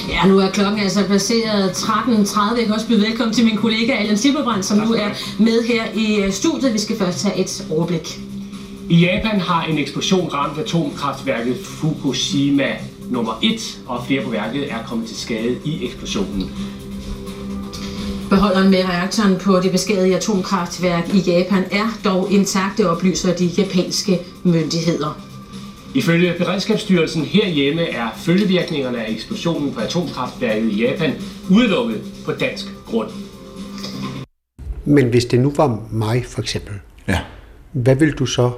[0.08, 2.56] Ja, nu er klokken altså passeret 13.30.
[2.56, 5.84] Jeg kan også byde velkommen til min kollega Allan Silberbrand, som nu er med her
[5.94, 6.72] i øh, studiet.
[6.72, 8.29] Vi skal først have et overblik.
[8.90, 12.76] I Japan har en eksplosion ramt atomkraftværket Fukushima
[13.10, 16.50] nummer 1, og flere på værket er kommet til skade i eksplosionen.
[18.30, 24.18] Beholderen med reaktoren på det beskadigede atomkraftværk i Japan er dog intakte, oplyser de japanske
[24.44, 25.20] myndigheder.
[25.94, 31.12] Ifølge Beredskabsstyrelsen herhjemme er følgevirkningerne af eksplosionen på atomkraftværket i Japan
[31.50, 33.10] udelukket på dansk grund.
[34.84, 36.74] Men hvis det nu var mig, for eksempel,
[37.08, 37.18] ja.
[37.72, 38.50] hvad vil du så,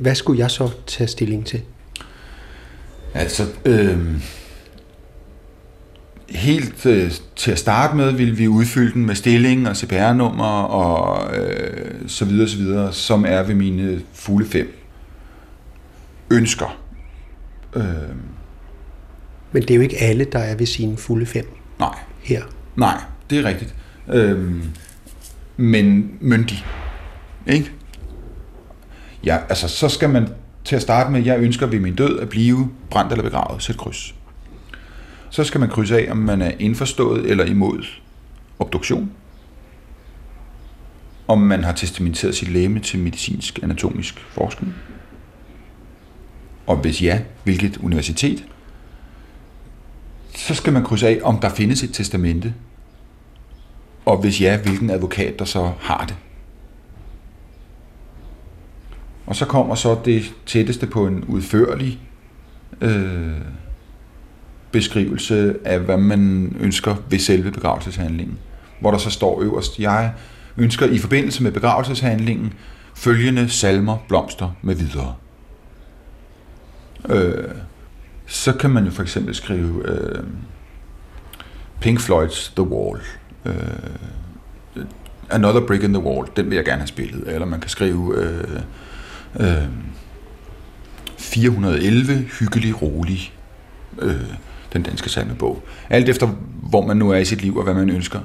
[0.00, 1.62] hvad skulle jeg så tage stilling til?
[3.14, 3.98] Altså, øh,
[6.28, 11.36] helt øh, til at starte med vil vi udfylde den med stilling og CPR-nummer og
[11.36, 14.76] øh, så videre, så videre, som er ved mine fulde fem
[16.30, 16.78] ønsker.
[17.76, 17.84] Øh,
[19.52, 21.46] Men det er jo ikke alle, der er ved sine fulde fem.
[21.78, 21.98] Nej.
[22.22, 22.42] Her.
[22.76, 23.74] Nej, det er rigtigt.
[24.12, 24.54] Øh,
[25.56, 26.64] men myndig.
[27.46, 27.72] Ikke?
[29.24, 30.28] Ja, altså så skal man
[30.64, 33.62] til at starte med, jeg ønsker ved min død at blive brændt eller begravet.
[33.62, 34.14] Sæt kryds.
[35.30, 37.84] Så skal man krydse af, om man er indforstået eller imod
[38.58, 39.10] obduktion.
[41.28, 44.74] Om man har testamenteret sit læme til medicinsk anatomisk forskning.
[46.66, 48.44] Og hvis ja, hvilket universitet.
[50.34, 52.54] Så skal man krydse af, om der findes et testamente.
[54.04, 56.16] Og hvis ja, hvilken advokat, der så har det.
[59.30, 62.00] Og så kommer så det tætteste på en udførlig
[62.80, 63.32] øh,
[64.72, 68.38] beskrivelse af, hvad man ønsker ved selve begravelseshandlingen.
[68.80, 70.12] Hvor der så står øverst, jeg
[70.56, 72.52] ønsker i forbindelse med begravelseshandlingen
[72.94, 75.14] følgende salmer, blomster med videre.
[77.08, 77.54] Øh,
[78.26, 80.24] så kan man jo for eksempel skrive øh,
[81.80, 83.00] Pink Floyd's The Wall.
[83.44, 83.54] Øh,
[85.30, 87.34] Another Brick in the Wall, den vil jeg gerne have spillet.
[87.34, 88.60] Eller man kan skrive øh,
[89.40, 89.64] øh,
[91.18, 93.32] 411, hyggelig, rolig,
[93.98, 94.14] øh,
[94.72, 95.62] den danske salmebog.
[95.90, 96.28] Alt efter,
[96.62, 98.20] hvor man nu er i sit liv, og hvad man ønsker.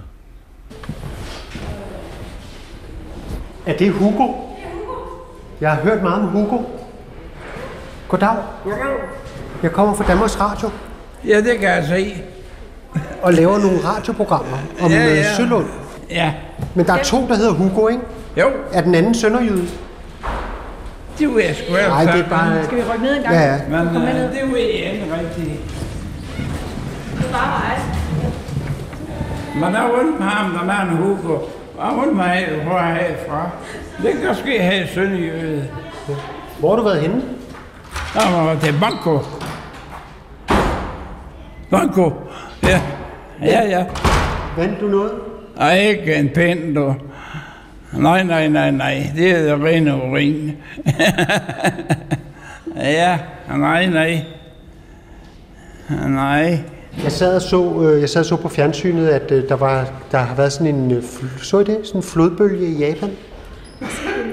[3.66, 4.34] Er det Hugo?
[5.62, 6.58] Jeg har hørt meget om Hugo.
[8.08, 8.36] Goddag.
[8.64, 8.80] Goddag.
[9.64, 10.70] Jeg kommer fra Danmarks Radio
[11.28, 12.14] Ja, det kan jeg se.
[13.22, 15.16] og laver nogle radioprogrammer om Ja, ja, ja.
[15.16, 15.36] ja.
[15.36, 15.66] Sølund.
[16.10, 16.34] Ja.
[16.76, 18.02] Men der er to, der hedder Hugo, ikke?
[18.38, 18.48] Jo.
[18.74, 19.68] Er den anden sønderjyde?
[21.20, 21.90] Det ved jeg sgu ikke.
[21.90, 22.64] Nej, det er bare...
[22.64, 23.36] Skal vi rykke ned en gang?
[23.36, 23.60] Ja, ja.
[23.70, 24.24] Men Kom med øh, ned.
[24.24, 25.60] det ved jeg ikke rigtigt.
[27.18, 27.78] Det er bare mig.
[29.56, 31.38] Men der er ondt ham, der er en Hugo.
[31.78, 33.50] Der er ondt ham, hvor er jeg fra.
[34.04, 35.68] Det kan måske have Sønderjyde.
[36.60, 37.22] Hvor har du været henne?
[38.14, 39.20] Der var til Banco.
[41.72, 42.12] Banco.
[42.64, 42.82] Ja.
[43.42, 43.86] Ja, ja.
[44.58, 45.12] Vandt du noget?
[45.60, 46.96] Ej, ikke en pind, du.
[47.98, 49.12] Nej, nej, nej, nej.
[49.16, 50.58] Det er det rene urin.
[52.76, 53.20] ja,
[53.58, 54.22] nej, nej.
[56.08, 56.60] Nej.
[57.04, 59.88] Jeg sad og så, øh, jeg sad og så på fjernsynet, at øh, der, var,
[60.12, 61.04] der har været sådan en, øh,
[61.38, 61.80] så I det?
[61.84, 63.10] Sådan en flodbølge i Japan.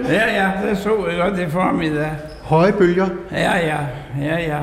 [0.08, 2.10] Ja, ja, det så jeg godt i formiddag.
[2.42, 3.08] Høje bølger.
[3.32, 3.78] Ja, ja,
[4.20, 4.58] ja, ja.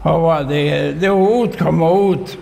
[0.00, 2.36] Og hvor det, det ud kommer ud.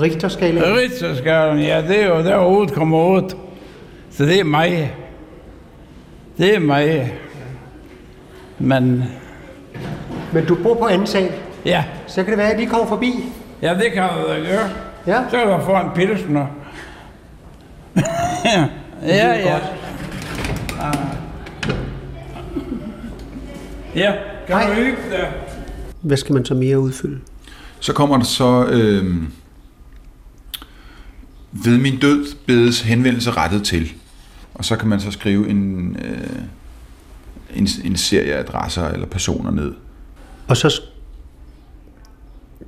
[0.00, 0.76] Richterskalaen.
[0.76, 3.34] Richterskalaen, ja, det er jo der ud kommer ud.
[4.10, 4.94] Så det er mig.
[6.38, 7.14] Det er mig.
[8.58, 9.04] Men
[10.32, 11.32] Men du bor på anden sal.
[11.64, 11.84] Ja.
[12.06, 13.24] Så kan det være, at jeg lige kommer forbi.
[13.62, 14.70] Ja, det kan du da gøre.
[15.06, 15.22] Ja.
[15.30, 16.46] Så kan du få en pilsner.
[19.02, 19.58] ja, ja.
[20.80, 20.94] Ah.
[23.96, 24.12] Ja,
[24.46, 25.32] kan du hygge dig?
[26.00, 27.20] Hvad skal man så mere udfylde?
[27.80, 29.04] Så kommer der så øh,
[31.64, 33.92] ved min død bedes henvendelse rettet til.
[34.54, 36.42] Og så kan man så skrive en, øh,
[37.54, 39.74] en, en serie adresser eller personer ned.
[40.48, 40.80] Og så,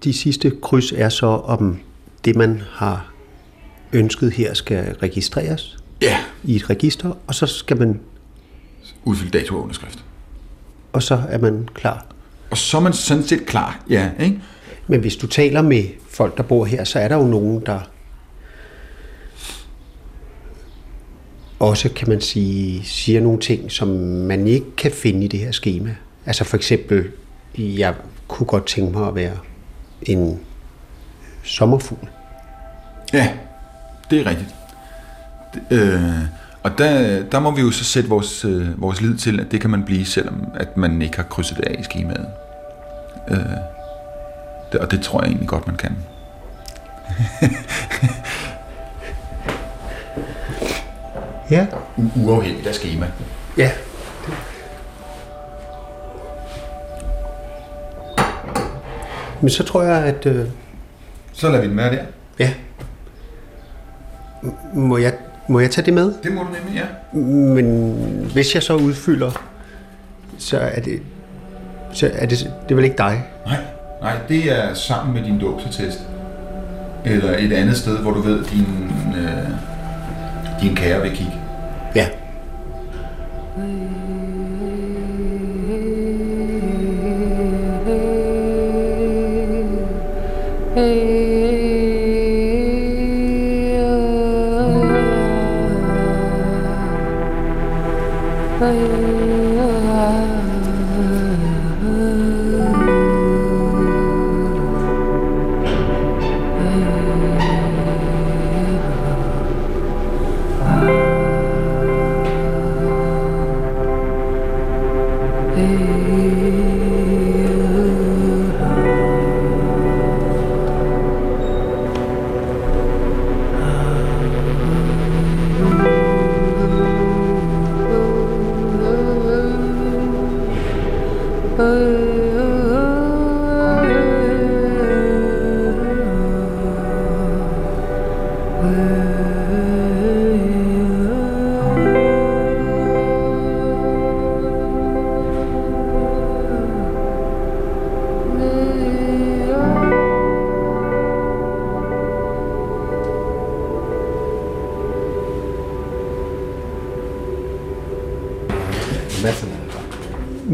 [0.05, 1.79] de sidste kryds er så, om
[2.25, 3.12] det, man har
[3.92, 6.18] ønsket her, skal registreres Ja.
[6.44, 8.01] i et register, og så skal man,
[9.05, 10.05] Udfylde dato og underskrift.
[10.92, 12.07] og så er man klar.
[12.51, 14.40] Og så er man sådan set klar, ja, ikke?
[14.88, 17.81] Men hvis du taler med folk, der bor her, så er der jo nogen, der
[21.58, 25.52] også, kan man sige, siger nogle ting, som man ikke kan finde i det her
[25.52, 25.94] schema.
[26.26, 27.10] Altså for eksempel,
[27.58, 27.94] jeg
[28.28, 29.36] kunne godt tænke mig at være
[30.02, 30.40] en
[31.42, 32.08] sommerfugl.
[33.12, 33.32] Ja,
[34.10, 34.54] det er rigtigt.
[35.54, 36.00] Det, øh,
[36.62, 39.60] og der, der må vi jo så sætte vores, øh, vores lid til, at det
[39.60, 42.26] kan man blive, selvom at man ikke har krydset det af i skemaet.
[43.30, 43.38] Øh,
[44.72, 45.96] det, og det tror jeg egentlig godt, man kan.
[51.50, 51.66] Ja.
[51.98, 53.06] U- uafhængigt af schema.
[53.59, 53.70] Ja.
[59.40, 60.26] Men så tror jeg, at...
[60.26, 60.46] Øh,
[61.32, 62.02] så lader vi den være der.
[62.38, 62.50] Ja.
[64.42, 65.12] M- Må jeg,
[65.48, 66.14] må jeg tage det med?
[66.22, 66.82] Det må du nemlig,
[67.14, 67.18] ja.
[67.20, 69.30] Men hvis jeg så udfylder,
[70.38, 71.02] så er det...
[71.92, 73.24] Så er det, det er vel ikke dig?
[73.46, 73.56] Nej,
[74.02, 75.98] nej, det er sammen med din dåbsattest.
[77.04, 78.66] Eller et andet sted, hvor du ved, din,
[79.16, 79.38] øh,
[80.60, 81.32] din kære vil kigge.
[81.94, 82.06] Ja.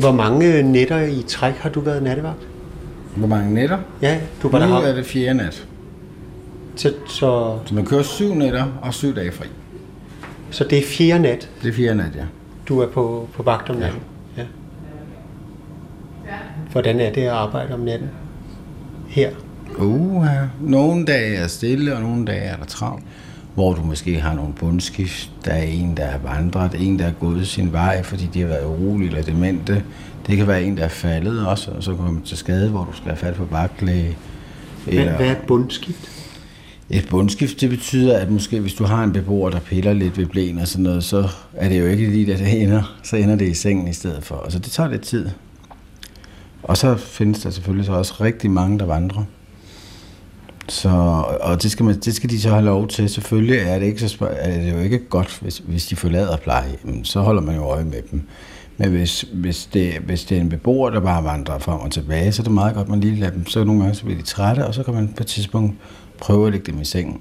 [0.03, 2.47] Hvor mange nætter i træk har du været nattevagt?
[3.17, 3.79] Hvor mange nætter?
[4.03, 5.67] Ja, du var nu der er det fjerde nat.
[6.77, 7.59] Så, så...
[7.67, 9.47] så man kører syv nætter og syv dage fri.
[10.51, 11.51] Så det er fjerde nat?
[11.63, 12.25] Det er fjerde nat, ja.
[12.69, 14.01] Du er på, på vagt om natten?
[14.37, 14.43] Ja.
[16.73, 18.11] Hvordan er det at arbejde om natten?
[19.09, 19.31] Her?
[19.79, 20.27] Uh,
[20.61, 23.05] nogle dage er stille, og nogle dage er der travlt.
[23.55, 25.31] Hvor du måske har nogle bundskift.
[25.45, 28.49] Der er en, der er vandret, en, der er gået sin vej, fordi de har
[28.49, 29.85] været urolige eller demente.
[30.27, 32.93] Det kan være en, der er faldet også, og så kommer til skade, hvor du
[32.93, 34.17] skal have fat på vagtlæge.
[34.85, 36.11] Hvad, hvad er et bundskift?
[36.91, 40.27] Et bundskift, det betyder, at måske hvis du har en beboer, der piller lidt ved
[40.27, 42.97] blæn og sådan noget, så er det jo ikke lige, at det ender.
[43.03, 44.41] Så ender det i sengen i stedet for.
[44.45, 45.29] Altså det tager lidt tid.
[46.63, 49.25] Og så findes der selvfølgelig så også rigtig mange, der vandrer.
[50.83, 50.89] Så,
[51.41, 53.09] og det skal, man, det skal de så have lov til.
[53.09, 57.09] Selvfølgelig er det, ikke så, er det jo ikke godt, hvis, hvis de forlader plejehjemmet.
[57.09, 58.23] Så holder man jo øje med dem.
[58.77, 62.33] Men hvis, hvis, det, hvis det er en beboer, der bare vandrer frem og tilbage,
[62.33, 63.47] så er det meget godt, at man lige lader dem.
[63.47, 65.77] Så nogle gange så bliver de trætte, og så kan man på et tidspunkt
[66.19, 67.21] prøve at lægge dem i sengen.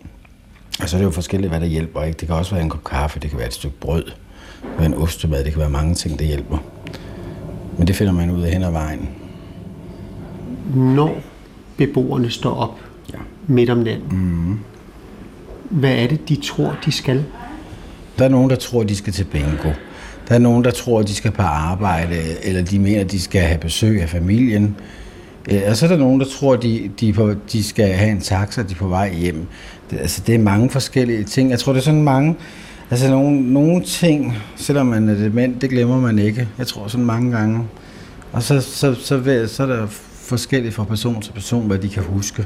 [0.82, 2.04] Og så er det jo forskelligt, hvad der hjælper.
[2.04, 2.20] Ikke?
[2.20, 4.14] Det kan også være en kop kaffe, det kan være et stykke brød, det
[4.62, 6.58] kan være en ostemad, det kan være mange ting, der hjælper.
[7.78, 9.10] Men det finder man ud af hen ad vejen.
[10.76, 11.16] Når
[11.78, 12.91] beboerne står op
[13.48, 14.60] midt om natten, mm.
[15.70, 17.24] hvad er det, de tror, de skal?
[18.20, 19.70] Der er nogen, der tror, de skal til bingo.
[20.30, 23.60] Der er nogen, der tror, de skal på arbejde, eller de mener, de skal have
[23.60, 24.76] besøg af familien.
[25.52, 28.22] Øh, Og så er der nogen, der tror, de, de, på, de skal have en
[28.22, 29.46] taxa, de er på vej hjem.
[29.92, 31.50] Det, altså, det er mange forskellige ting.
[31.52, 32.36] Jeg tror, det er sådan mange...
[32.92, 36.48] Altså, nogle, nogle ting, selvom man er dement, det glemmer man ikke.
[36.58, 37.64] Jeg tror sådan mange gange.
[38.32, 41.90] Og så, så, så, så, så er der forskelligt fra person til person, hvad de
[41.90, 42.46] kan huske.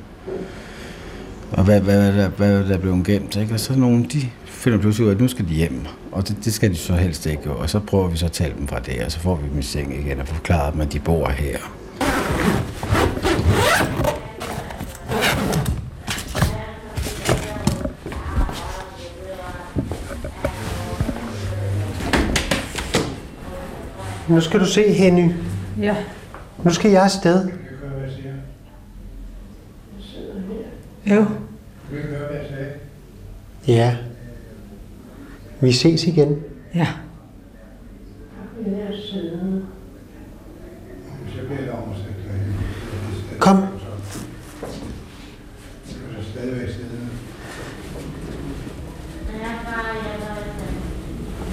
[1.52, 3.36] Og hvad, hvad, hvad, hvad der er blevet gemt.
[3.36, 3.54] Ikke?
[3.54, 5.86] Og så nogle, de finder pludselig ud af, at nu skal de hjem.
[6.12, 7.52] Og det, det skal de så helst ikke.
[7.52, 9.60] Og så prøver vi så at tale dem fra det, og så får vi dem
[9.60, 11.58] i seng igen og forklarer dem, at de bor her.
[24.28, 25.32] Nu skal du se, Henny.
[25.82, 25.96] Ja.
[26.64, 27.50] Nu skal jeg afsted.
[31.06, 31.26] Jo.
[33.68, 33.98] Ja.
[35.62, 36.44] Vi ses igen.
[36.76, 36.88] Ja.
[43.40, 43.58] Kom.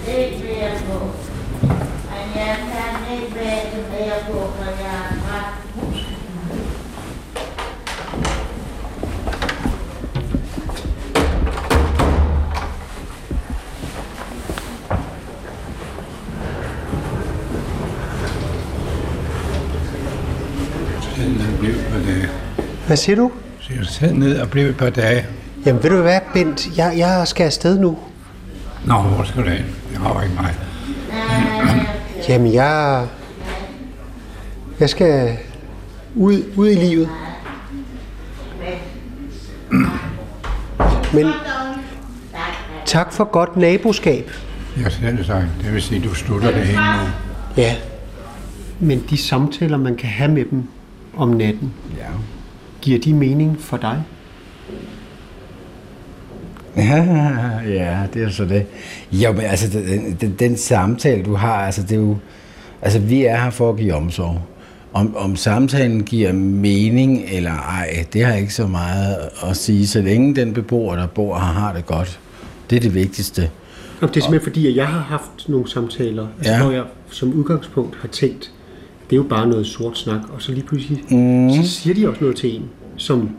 [0.08, 1.06] Ikke mere på.
[2.10, 5.62] Men jeg kan ikke vente mere på, for jeg er træt.
[21.02, 22.28] Sæt ned og bliv et par dage.
[22.92, 23.32] Hvad siger du?
[23.60, 25.26] Så jeg sæt ned og bliv et par dage.
[25.66, 26.76] Jamen ved du hvad, Bent?
[26.76, 27.98] Jeg, jeg skal afsted nu.
[28.84, 29.64] Nå, hvor skal du hen?
[29.90, 30.54] Det har ikke mig.
[32.28, 33.06] Jamen jeg...
[34.80, 35.36] Jeg skal
[36.14, 37.08] ud, ud i livet.
[41.14, 41.26] Men
[42.86, 44.30] tak for godt naboskab.
[44.82, 47.08] Jeg selv sagt, det vil sige, at du slutter det hele nu.
[47.56, 47.76] Ja.
[48.80, 50.68] Men de samtaler, man kan have med dem
[51.16, 51.91] om natten, ja.
[52.82, 54.02] Giver de mening for dig?
[56.76, 57.02] Ja,
[57.68, 58.66] ja, det er så det.
[59.12, 62.16] Jo, men altså, den, den, den samtale, du har, altså, det er jo...
[62.82, 64.40] Altså, vi er her for at give omsorg.
[64.92, 69.86] Om, om samtalen giver mening eller ej, det har ikke så meget at sige.
[69.86, 72.20] Så længe den beboer, der bor her, har det godt.
[72.70, 73.50] Det er det vigtigste.
[74.00, 76.62] Og det er simpelthen fordi, at jeg har haft nogle samtaler, altså, Ja.
[76.62, 78.51] hvor jeg som udgangspunkt har tænkt,
[79.12, 81.50] det er jo bare noget sort snak, og så lige pludselig Mm.
[81.52, 82.62] så siger de også noget til en,
[82.96, 83.30] som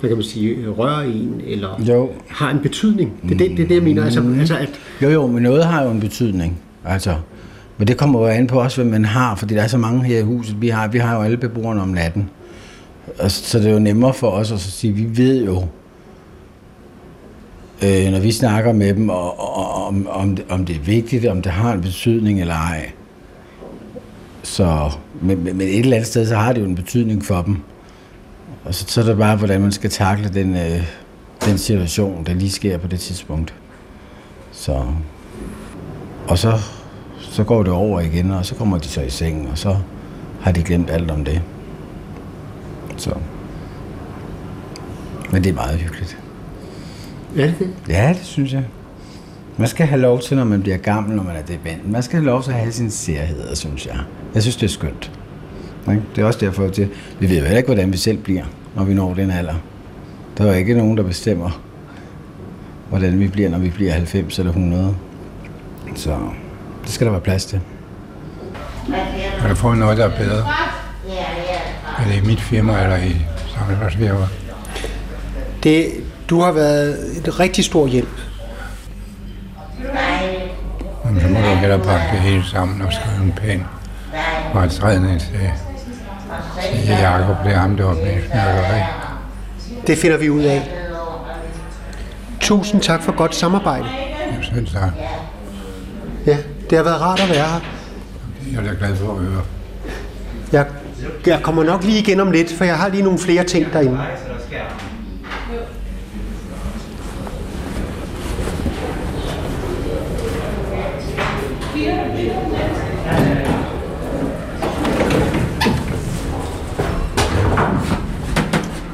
[0.00, 2.10] hvad kan man sige, rører en, eller Jo.
[2.28, 3.12] har en betydning.
[3.22, 4.04] Det er det, det, det jeg mener.
[4.04, 4.70] Altså, altså at,
[5.02, 6.58] Jo, jo, men noget har jo en betydning.
[6.84, 7.14] Altså,
[7.78, 10.04] men det kommer jo an på også, hvad man har, fordi der er så mange
[10.04, 10.60] her i huset.
[10.62, 12.30] Vi har, vi har jo alle beboerne om natten.
[13.18, 15.56] Og så det er jo nemmere for os at sige, vi ved jo,
[17.84, 21.26] øh, når vi snakker med dem, og, og, om, om, det, om det er vigtigt,
[21.26, 22.90] om det har en betydning eller ej.
[24.42, 27.56] Så, men, men et eller andet sted, så har det jo en betydning for dem.
[28.64, 30.82] Og så, så er det bare, hvordan man skal takle den, øh,
[31.44, 33.54] den situation, der lige sker på det tidspunkt.
[34.52, 34.82] Så,
[36.28, 36.52] og så,
[37.20, 39.76] så går det over igen, og så kommer de så i sengen, og så
[40.40, 41.42] har de glemt alt om det.
[42.96, 43.14] Så.
[45.32, 46.18] Men det er meget hyggeligt.
[47.36, 47.74] er det det?
[47.88, 48.64] Ja, det synes jeg.
[49.56, 51.90] Man skal have lov til, når man bliver gammel, når man er dement.
[51.90, 53.98] Man skal have lov til at have sine særheder, synes jeg.
[54.34, 55.10] Jeg synes, det er skønt.
[55.90, 56.02] Ikke?
[56.16, 56.78] Det er også derfor, at
[57.18, 58.44] vi ved jo heller ikke, hvordan vi selv bliver,
[58.76, 59.54] når vi når den alder.
[60.38, 61.60] Der er jo ikke nogen, der bestemmer,
[62.88, 64.96] hvordan vi bliver, når vi bliver 90 eller 100.
[65.94, 66.18] Så
[66.84, 67.60] det skal der være plads til.
[69.40, 70.44] Kan du få noget, der er bedre?
[71.98, 73.16] Er det i mit firma eller i
[73.54, 74.26] samarbejdsfirma?
[75.62, 75.92] det,
[76.30, 78.20] du har været et rigtig stor hjælp.
[81.04, 83.64] Men så må du hellere pakke det hele sammen og skrive en pæn
[84.54, 85.50] retrædende til,
[86.72, 87.36] til Jacob.
[87.44, 88.80] Det er ham, der var snørkeri.
[89.86, 90.70] Det finder vi ud af.
[92.40, 93.84] Tusind tak for godt samarbejde.
[93.84, 94.92] Jeg selv tak.
[96.26, 96.36] Ja,
[96.70, 98.62] det har været rart at være her.
[98.62, 99.42] Jeg er glad for at høre.
[100.52, 100.66] Jeg,
[101.26, 103.98] jeg kommer nok lige igen om lidt, for jeg har lige nogle flere ting derinde.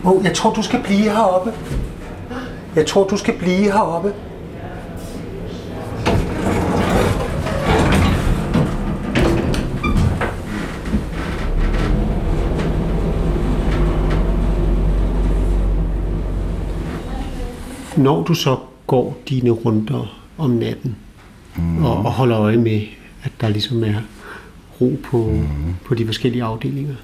[0.07, 1.53] Oh, jeg tror, du skal blive heroppe.
[2.77, 4.13] Jeg tror, du skal blive heroppe.
[17.97, 20.97] Når du så går dine runder om natten,
[21.57, 21.85] mm.
[21.85, 22.81] og, og holder øje med,
[23.23, 24.01] at der ligesom er
[24.81, 25.75] ro på, mm.
[25.85, 26.95] på de forskellige afdelinger,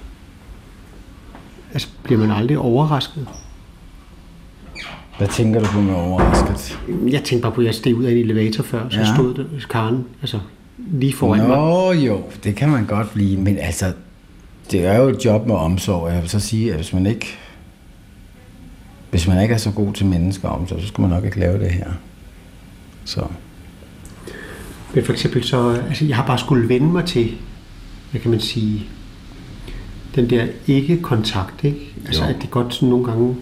[1.73, 3.27] altså bliver man aldrig overrasket?
[5.17, 6.79] Hvad tænker du på med overrasket?
[7.07, 9.13] Jeg tænkte bare på, at jeg steg ud af en elevator før, så Ja.
[9.15, 10.39] stod der Karen altså,
[10.77, 11.57] lige foran mig.
[11.57, 13.93] Nå jo, det kan man godt blive, men altså,
[14.71, 16.11] det er jo et job med omsorg.
[16.13, 17.37] Jeg vil så sige, at hvis man ikke,
[19.11, 21.59] hvis man ikke er så god til mennesker omsorg, så skal man nok ikke lave
[21.59, 21.91] det her.
[23.05, 23.25] Så.
[24.93, 27.31] Men for eksempel så, altså jeg har bare skulle vende mig til,
[28.11, 28.85] hvad kan man sige,
[30.15, 31.93] den der ikke-kontakt, ikke?
[32.05, 32.29] Altså Jo.
[32.29, 33.35] at det godt sådan nogle gange,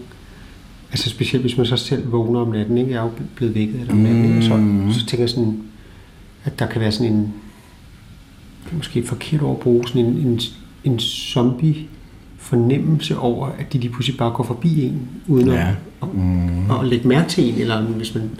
[0.90, 2.90] altså specielt hvis man så selv vågner om natten, ikke?
[2.90, 4.34] Jeg er jo blevet vækket af det om natten?
[4.34, 4.42] Mm.
[4.42, 5.62] så, så tænker jeg sådan,
[6.44, 7.32] at der kan være sådan en,
[8.72, 10.40] måske forkert ord at bruge, sådan en, en,
[10.84, 11.76] en zombie
[12.38, 15.68] fornemmelse over, at de lige pludselig bare går forbi en, uden Ja.
[16.02, 16.70] at, Mm.
[16.70, 18.30] at, at lægge mærke til en, eller hvis man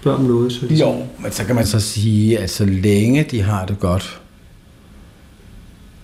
[0.00, 3.24] spørger om noget, så det Jo, men så kan man så sige, at så længe
[3.30, 4.20] de har det godt,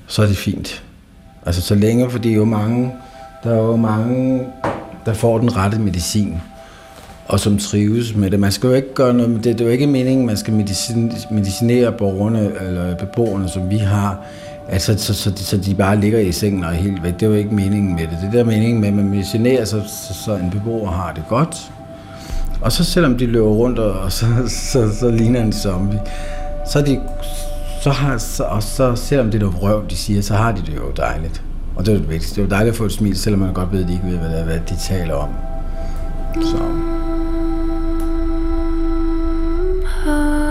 [0.07, 0.83] så er det fint.
[1.47, 2.93] Altså så længe, fordi jo mange,
[3.45, 4.43] der er jo mange,
[5.07, 6.41] der får den rette medicin,
[7.29, 8.41] og som trives med det.
[8.41, 9.59] Man skal jo ikke gøre noget med det.
[9.59, 14.21] Det er jo ikke meningen, man skal medicin, medicinere borgerne eller beboerne, som vi har,
[14.69, 17.15] altså, så, så, så de bare ligger i sengen og er helt væk.
[17.15, 18.19] Det er jo ikke meningen med det.
[18.23, 21.23] Det der er meningen med, at man medicinerer, så, så, så en beboer har det
[21.29, 21.71] godt,
[22.61, 26.01] og så selvom de løber rundt, og, og så, så, så ligner en zombie,
[26.67, 27.01] så er de,
[27.87, 30.61] så har, så, og så selvom det er noget røv, de siger, så har de
[30.61, 31.43] det jo dejligt.
[31.77, 32.35] Og det er det vigtigste.
[32.35, 34.07] Det er jo dejligt at få et smil, selvom man godt ved, at de ikke
[34.07, 35.29] ved, hvad, hvad de taler om.
[36.43, 36.57] Så.
[40.05, 40.46] Vi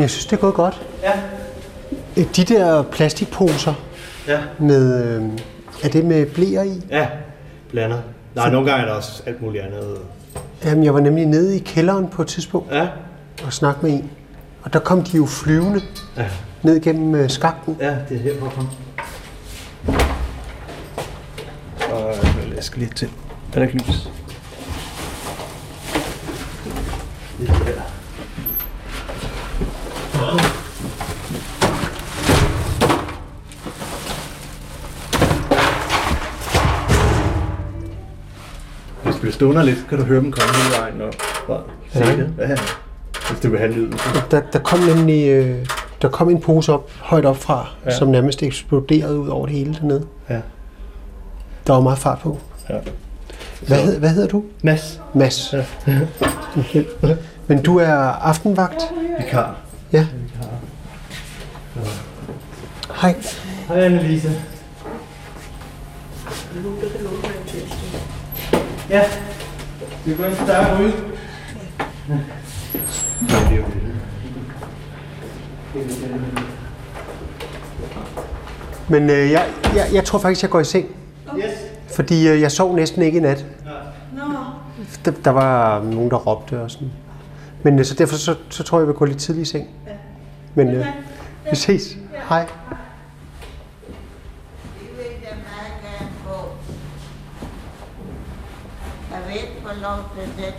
[0.00, 0.82] Men jeg synes, det er gået godt.
[1.02, 1.12] Ja.
[2.16, 3.74] Øh, De der plastikposer
[4.28, 4.38] Ja.
[4.58, 5.04] med...
[5.04, 5.22] Øh,
[5.82, 6.82] er det med blæer i?
[6.90, 7.06] Ja,
[7.70, 8.02] blandet.
[8.34, 9.98] Nej, Så- nogle gange er der også alt muligt andet.
[10.64, 12.88] Jamen, jeg var nemlig nede i kælderen på et tidspunkt ja.
[13.44, 14.10] og snakke med en.
[14.62, 15.80] Og der kom de jo flyvende
[16.16, 16.26] ja.
[16.62, 17.76] ned gennem øh, skakten.
[17.80, 18.70] Ja, det er her at komme.
[21.92, 22.14] Og
[22.54, 23.08] jeg skal lidt til.
[23.52, 24.08] Er der ikke lys?
[39.40, 41.12] Stående lidt, kan du høre dem komme hele vejen og
[41.46, 41.62] bare
[41.92, 42.16] se Ja.
[42.16, 42.34] det.
[42.38, 42.46] Ja,
[43.30, 43.92] hvis du vil have lyden.
[44.30, 45.66] Der, der kom nemlig øh,
[46.02, 47.90] der kom en pose op, højt op fra, Ja.
[47.90, 47.96] ja.
[47.96, 50.06] som nærmest eksploderede ud over det hele dernede.
[50.30, 50.40] Ja.
[51.66, 52.38] Der var meget fart på.
[52.70, 52.74] Ja.
[53.66, 54.44] Hvad, hed, hvad hedder du?
[54.62, 55.00] Mads.
[55.14, 55.54] Mads.
[55.86, 56.00] Ja.
[57.46, 58.82] Men du er aftenvagt?
[59.18, 59.56] Vikar.
[59.92, 60.06] Ja.
[63.00, 63.14] Hej.
[63.68, 64.30] Hej Annelise.
[68.90, 69.02] Ja.
[70.04, 70.92] Vi går ind til dig ryge.
[78.88, 80.86] Men øh, jeg, jeg, jeg tror faktisk, jeg går i seng.
[81.38, 81.44] Yes.
[81.94, 83.46] Fordi øh, jeg sov næsten ikke i nat.
[84.16, 84.22] Nå.
[85.04, 86.92] Der, der var nogen, der råbte og sådan.
[87.62, 89.68] Men øh, så derfor så, så tror jeg, jeg vil gå lidt tidligt i seng.
[89.86, 89.92] Ja.
[90.54, 90.86] Men øh,
[91.50, 91.96] vi ses.
[92.28, 92.46] Hej.
[99.10, 100.54] Kan vi ikke få lov til det?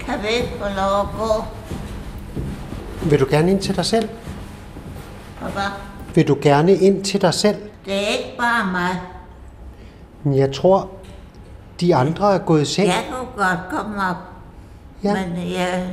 [0.00, 1.44] Kan vi ikke få lov at gå?
[3.10, 4.08] Vil du gerne ind til dig selv?
[5.40, 5.62] Hvad?
[6.14, 7.56] Vil du gerne ind til dig selv?
[7.84, 9.00] Det er ikke bare mig.
[10.22, 10.90] Men Jeg tror,
[11.80, 12.88] de andre er gået i seng.
[12.88, 14.16] Jeg kunne godt komme op.
[15.04, 15.14] Ja.
[15.14, 15.86] Men jeg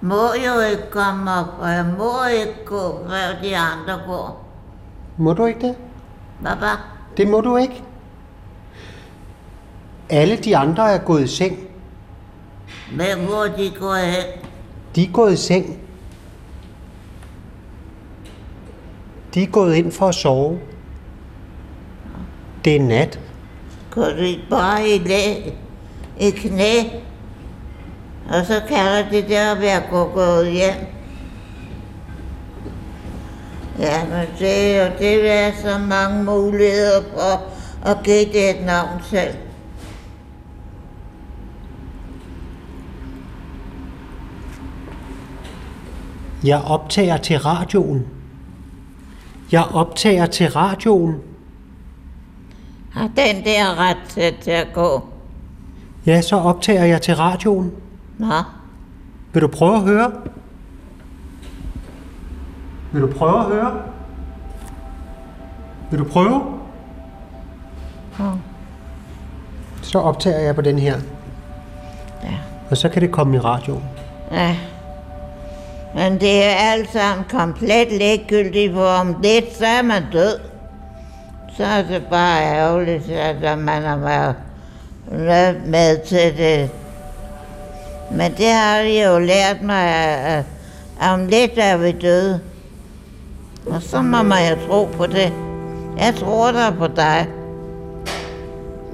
[0.00, 4.44] må jo ikke komme op, og jeg må ikke gå, hvor de andre går.
[5.16, 5.76] Må du ikke det?
[6.40, 6.76] Hvad?
[7.16, 7.82] Det må du ikke.
[10.10, 11.58] Alle de andre er gået i seng.
[12.92, 14.24] Men hvor er de går hen?
[14.96, 15.78] De er gået i seng.
[19.34, 20.58] De er gået ind for at sove.
[22.64, 23.20] Det er nat.
[23.90, 25.34] Går ikke bare i læ,
[26.20, 26.82] i knæ?
[28.28, 30.74] Og så kalder det der at være gå- gået hjem.
[33.78, 37.42] Ja, men det jo det er så mange muligheder for
[37.90, 39.34] at give det et navn selv.
[46.46, 48.06] Jeg optager til radioen.
[49.52, 51.16] Jeg optager til radioen.
[52.92, 55.04] Har den der ret til, at gå?
[56.06, 57.72] Ja, så optager jeg til radioen.
[58.18, 58.26] Nå,
[59.32, 60.12] Vil du prøve at høre?
[62.92, 63.72] Vil du prøve at høre?
[65.90, 66.42] Vil du prøve?
[68.18, 68.30] Ja.
[69.82, 70.96] Så optager jeg på den her.
[72.22, 72.38] Ja.
[72.70, 73.82] Og så kan det komme i radioen.
[74.32, 74.56] ja.
[75.96, 80.38] Men det er alt sammen komplet ligegyldigt, for om lidt, så er man død.
[81.56, 83.96] Så er det bare ærgerligt, at man har
[85.10, 86.70] været med- til det.
[88.12, 89.84] Men det har de jo lært mig,
[90.26, 90.44] at
[91.12, 92.40] om lidt er vi døde.
[93.66, 95.32] Og så må man jo tro på det.
[95.98, 97.26] Jeg tror der på dig.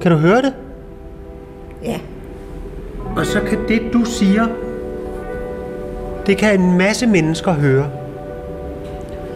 [0.01, 0.53] Kan du høre det?
[1.83, 1.99] Ja.
[3.15, 4.47] Og så kan det, du siger,
[6.25, 7.89] det kan en masse mennesker høre.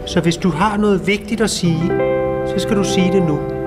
[0.06, 1.92] Så hvis du har noget vigtigt at sige,
[2.46, 3.57] så skal du sige det nu.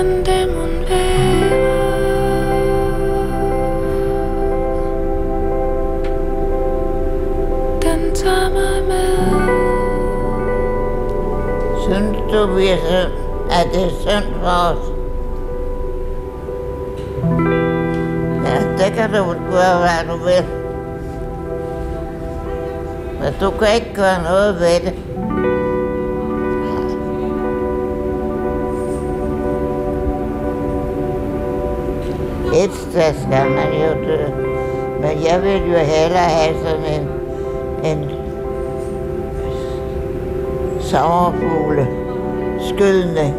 [0.00, 0.28] Synes
[12.32, 13.08] du virkelig,
[13.50, 14.84] at det er synd for os?
[18.44, 20.44] Ja, det kan du gøre, hvad du vil.
[23.20, 25.09] Men du kan ikke gøre noget ved det.
[32.60, 34.18] Et sted skal man jo dø.
[35.00, 37.08] Men jeg vil jo hellere have sådan en,
[37.84, 38.10] en
[40.80, 41.86] sommerfugle
[42.60, 43.34] skydende.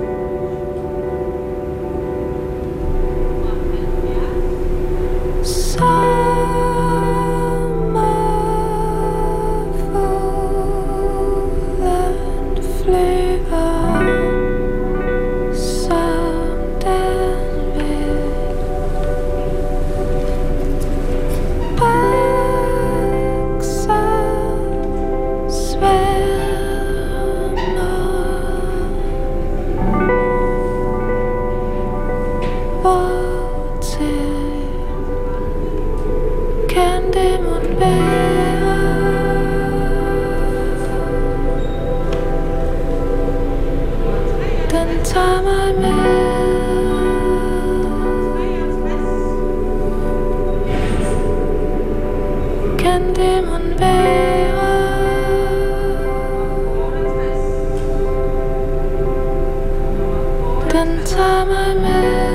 [60.71, 62.31] Den tager mig med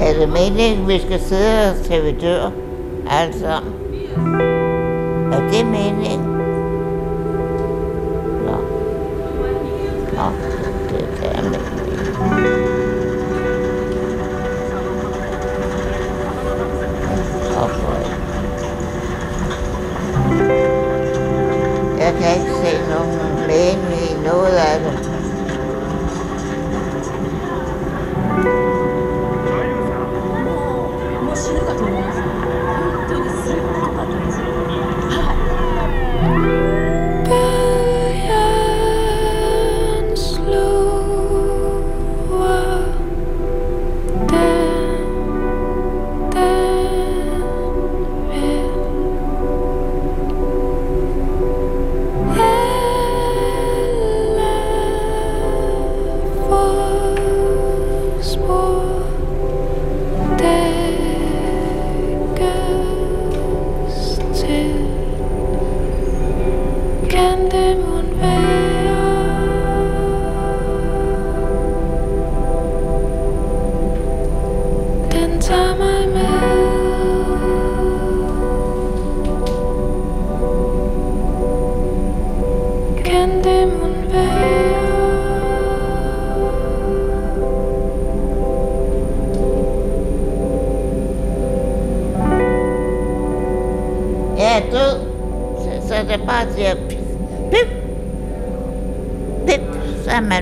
[0.00, 2.50] Er det meningen, vi skal sidde og til vi dør?
[3.10, 3.60] Altså.
[5.32, 6.20] Er det meningen?
[8.46, 8.56] Nå.
[10.16, 10.30] Nå,
[10.90, 11.78] det er meningen.
[21.98, 23.87] Jeg kan ikke se nogen læge
[24.28, 25.07] i noget af det.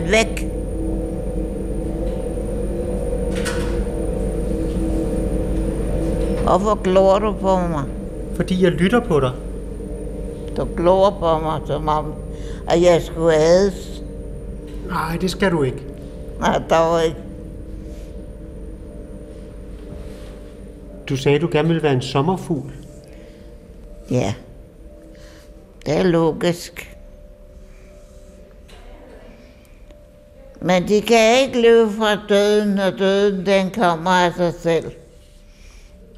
[0.00, 0.48] Man væk.
[6.42, 7.84] Hvorfor glor du på mig?
[8.34, 9.32] Fordi jeg lytter på dig.
[10.56, 12.14] Du glor på mig, som om,
[12.68, 14.02] at jeg skulle ædes.
[14.88, 15.82] Nej, det skal du ikke.
[16.40, 17.16] Nej, dog ikke.
[21.08, 22.72] Du sagde, du gerne ville være en sommerfugl.
[24.10, 24.34] Ja.
[25.86, 26.95] Det er logisk.
[30.66, 34.92] Men de kan ikke løbe fra døden, når døden den kommer af sig selv.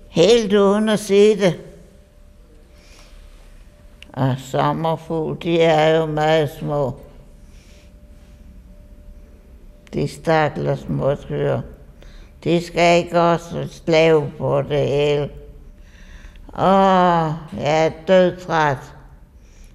[0.09, 1.61] Helt uden at sige det.
[4.13, 6.95] Og sommerfugl, de er jo meget små.
[9.95, 11.61] De stakler små skyer.
[12.45, 15.31] De skal ikke også slave på det hele.
[16.59, 18.95] Åh, jeg er dødtræt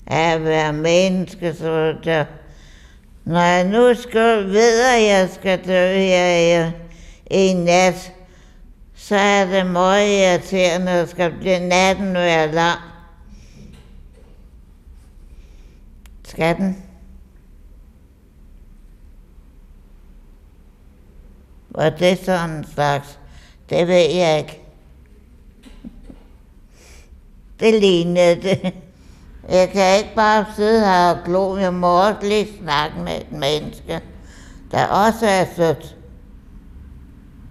[0.07, 2.25] af at være menneske, så jeg
[3.25, 6.71] Nej, nu skal, ved, jeg, at jeg skal dø her i,
[7.49, 8.13] i nat,
[8.95, 12.79] så er det meget irriterende, at skal blive natten være lang.
[16.23, 16.83] Skal den?
[21.69, 23.19] Var det sådan en slags?
[23.69, 24.61] Det ved jeg ikke.
[27.59, 28.73] Det lignede det.
[29.49, 31.57] Jeg kan ikke bare sidde her og glo.
[31.57, 34.01] Jeg må også lige snakke med et menneske,
[34.71, 35.95] der også er sødt.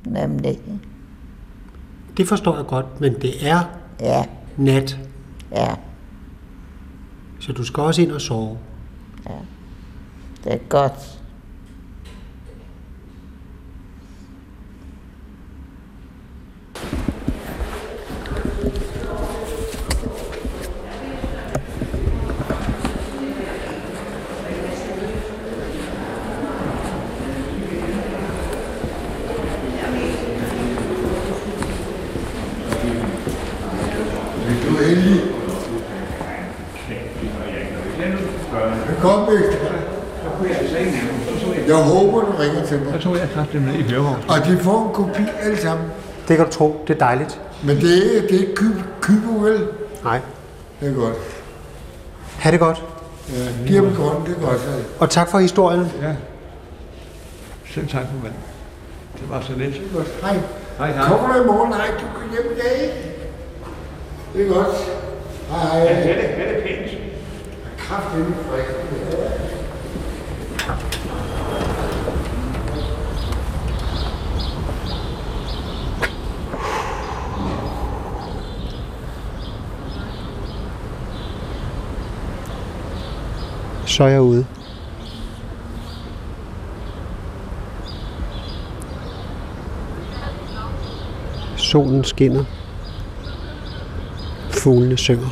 [0.04, 0.58] Nemlig.
[2.16, 3.60] Det forstår jeg godt, men det er
[4.00, 4.24] Ja,
[4.56, 4.98] nat,
[5.52, 5.74] ja,
[7.40, 8.58] så du skal også ind og sove.
[9.28, 9.34] ja.
[10.44, 11.18] Det er godt.
[34.62, 35.20] Du er heldig.
[39.36, 39.72] Victor.
[41.66, 42.92] Jeg håber, du ringer til mig.
[42.94, 44.16] Så tog jeg kraftigt med i hørevogn.
[44.28, 45.86] Og de får en kopi alle sammen.
[46.28, 47.40] Det kan du tro, det er dejligt.
[47.64, 48.56] Men det er, det er ikke
[49.00, 49.66] kybo, vel?
[50.04, 50.20] Nej.
[50.80, 51.14] Det er godt.
[52.38, 52.82] Ha' det godt.
[53.28, 54.60] Ja, giv dem godt, det er godt.
[54.98, 55.92] Og tak for historien.
[56.02, 56.14] Ja.
[57.74, 58.32] Selv tak for mand.
[59.20, 59.74] Det var så lidt.
[60.22, 60.36] Hej.
[60.78, 61.08] Hej, hej.
[61.08, 61.70] Kommer du i morgen?
[61.70, 62.82] Nej, du kan hjem i dag.
[62.82, 62.94] ikke?
[64.34, 64.76] Det er godt.
[65.50, 65.78] Hej, hej.
[65.78, 66.98] Ja, det er det pænt.
[67.78, 68.64] Kraft inden frik.
[83.92, 84.46] Så er jeg ude.
[91.56, 92.44] Solen skinner.
[94.50, 95.28] Fuglene synger.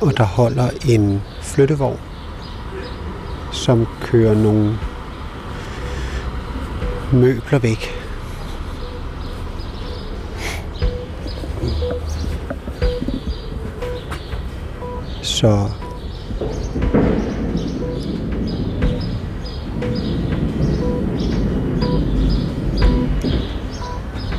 [0.00, 2.00] Og der holder en flyttevogn,
[3.52, 4.78] som kører nogle
[7.12, 7.94] møbler væk.
[15.22, 15.68] Så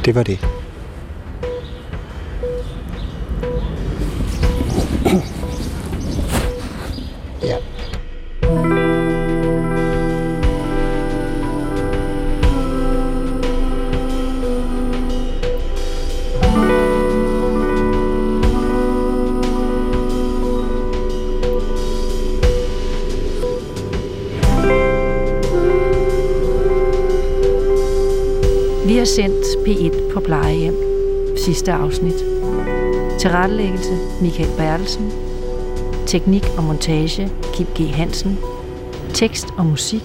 [0.10, 0.59] everybody.
[29.20, 30.76] Sendt P1 på plejehjem.
[31.38, 32.16] Sidste afsnit.
[33.20, 35.12] Tilrettelæggelse Michael Bertelsen.
[36.06, 37.94] Teknik og montage Kim G.
[37.94, 38.40] Hansen.
[39.14, 40.04] Tekst og musik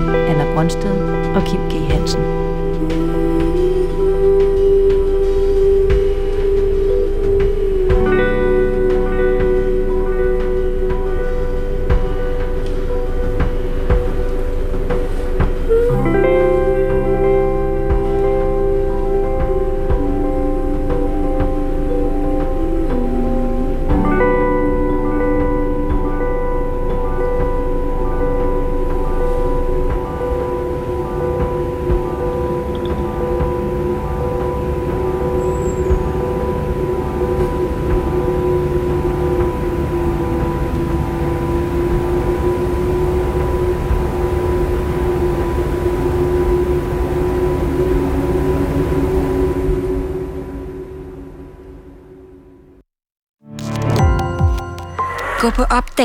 [0.00, 0.90] Anna Brøndsted
[1.34, 1.92] og Kim G.
[1.92, 2.35] Hansen.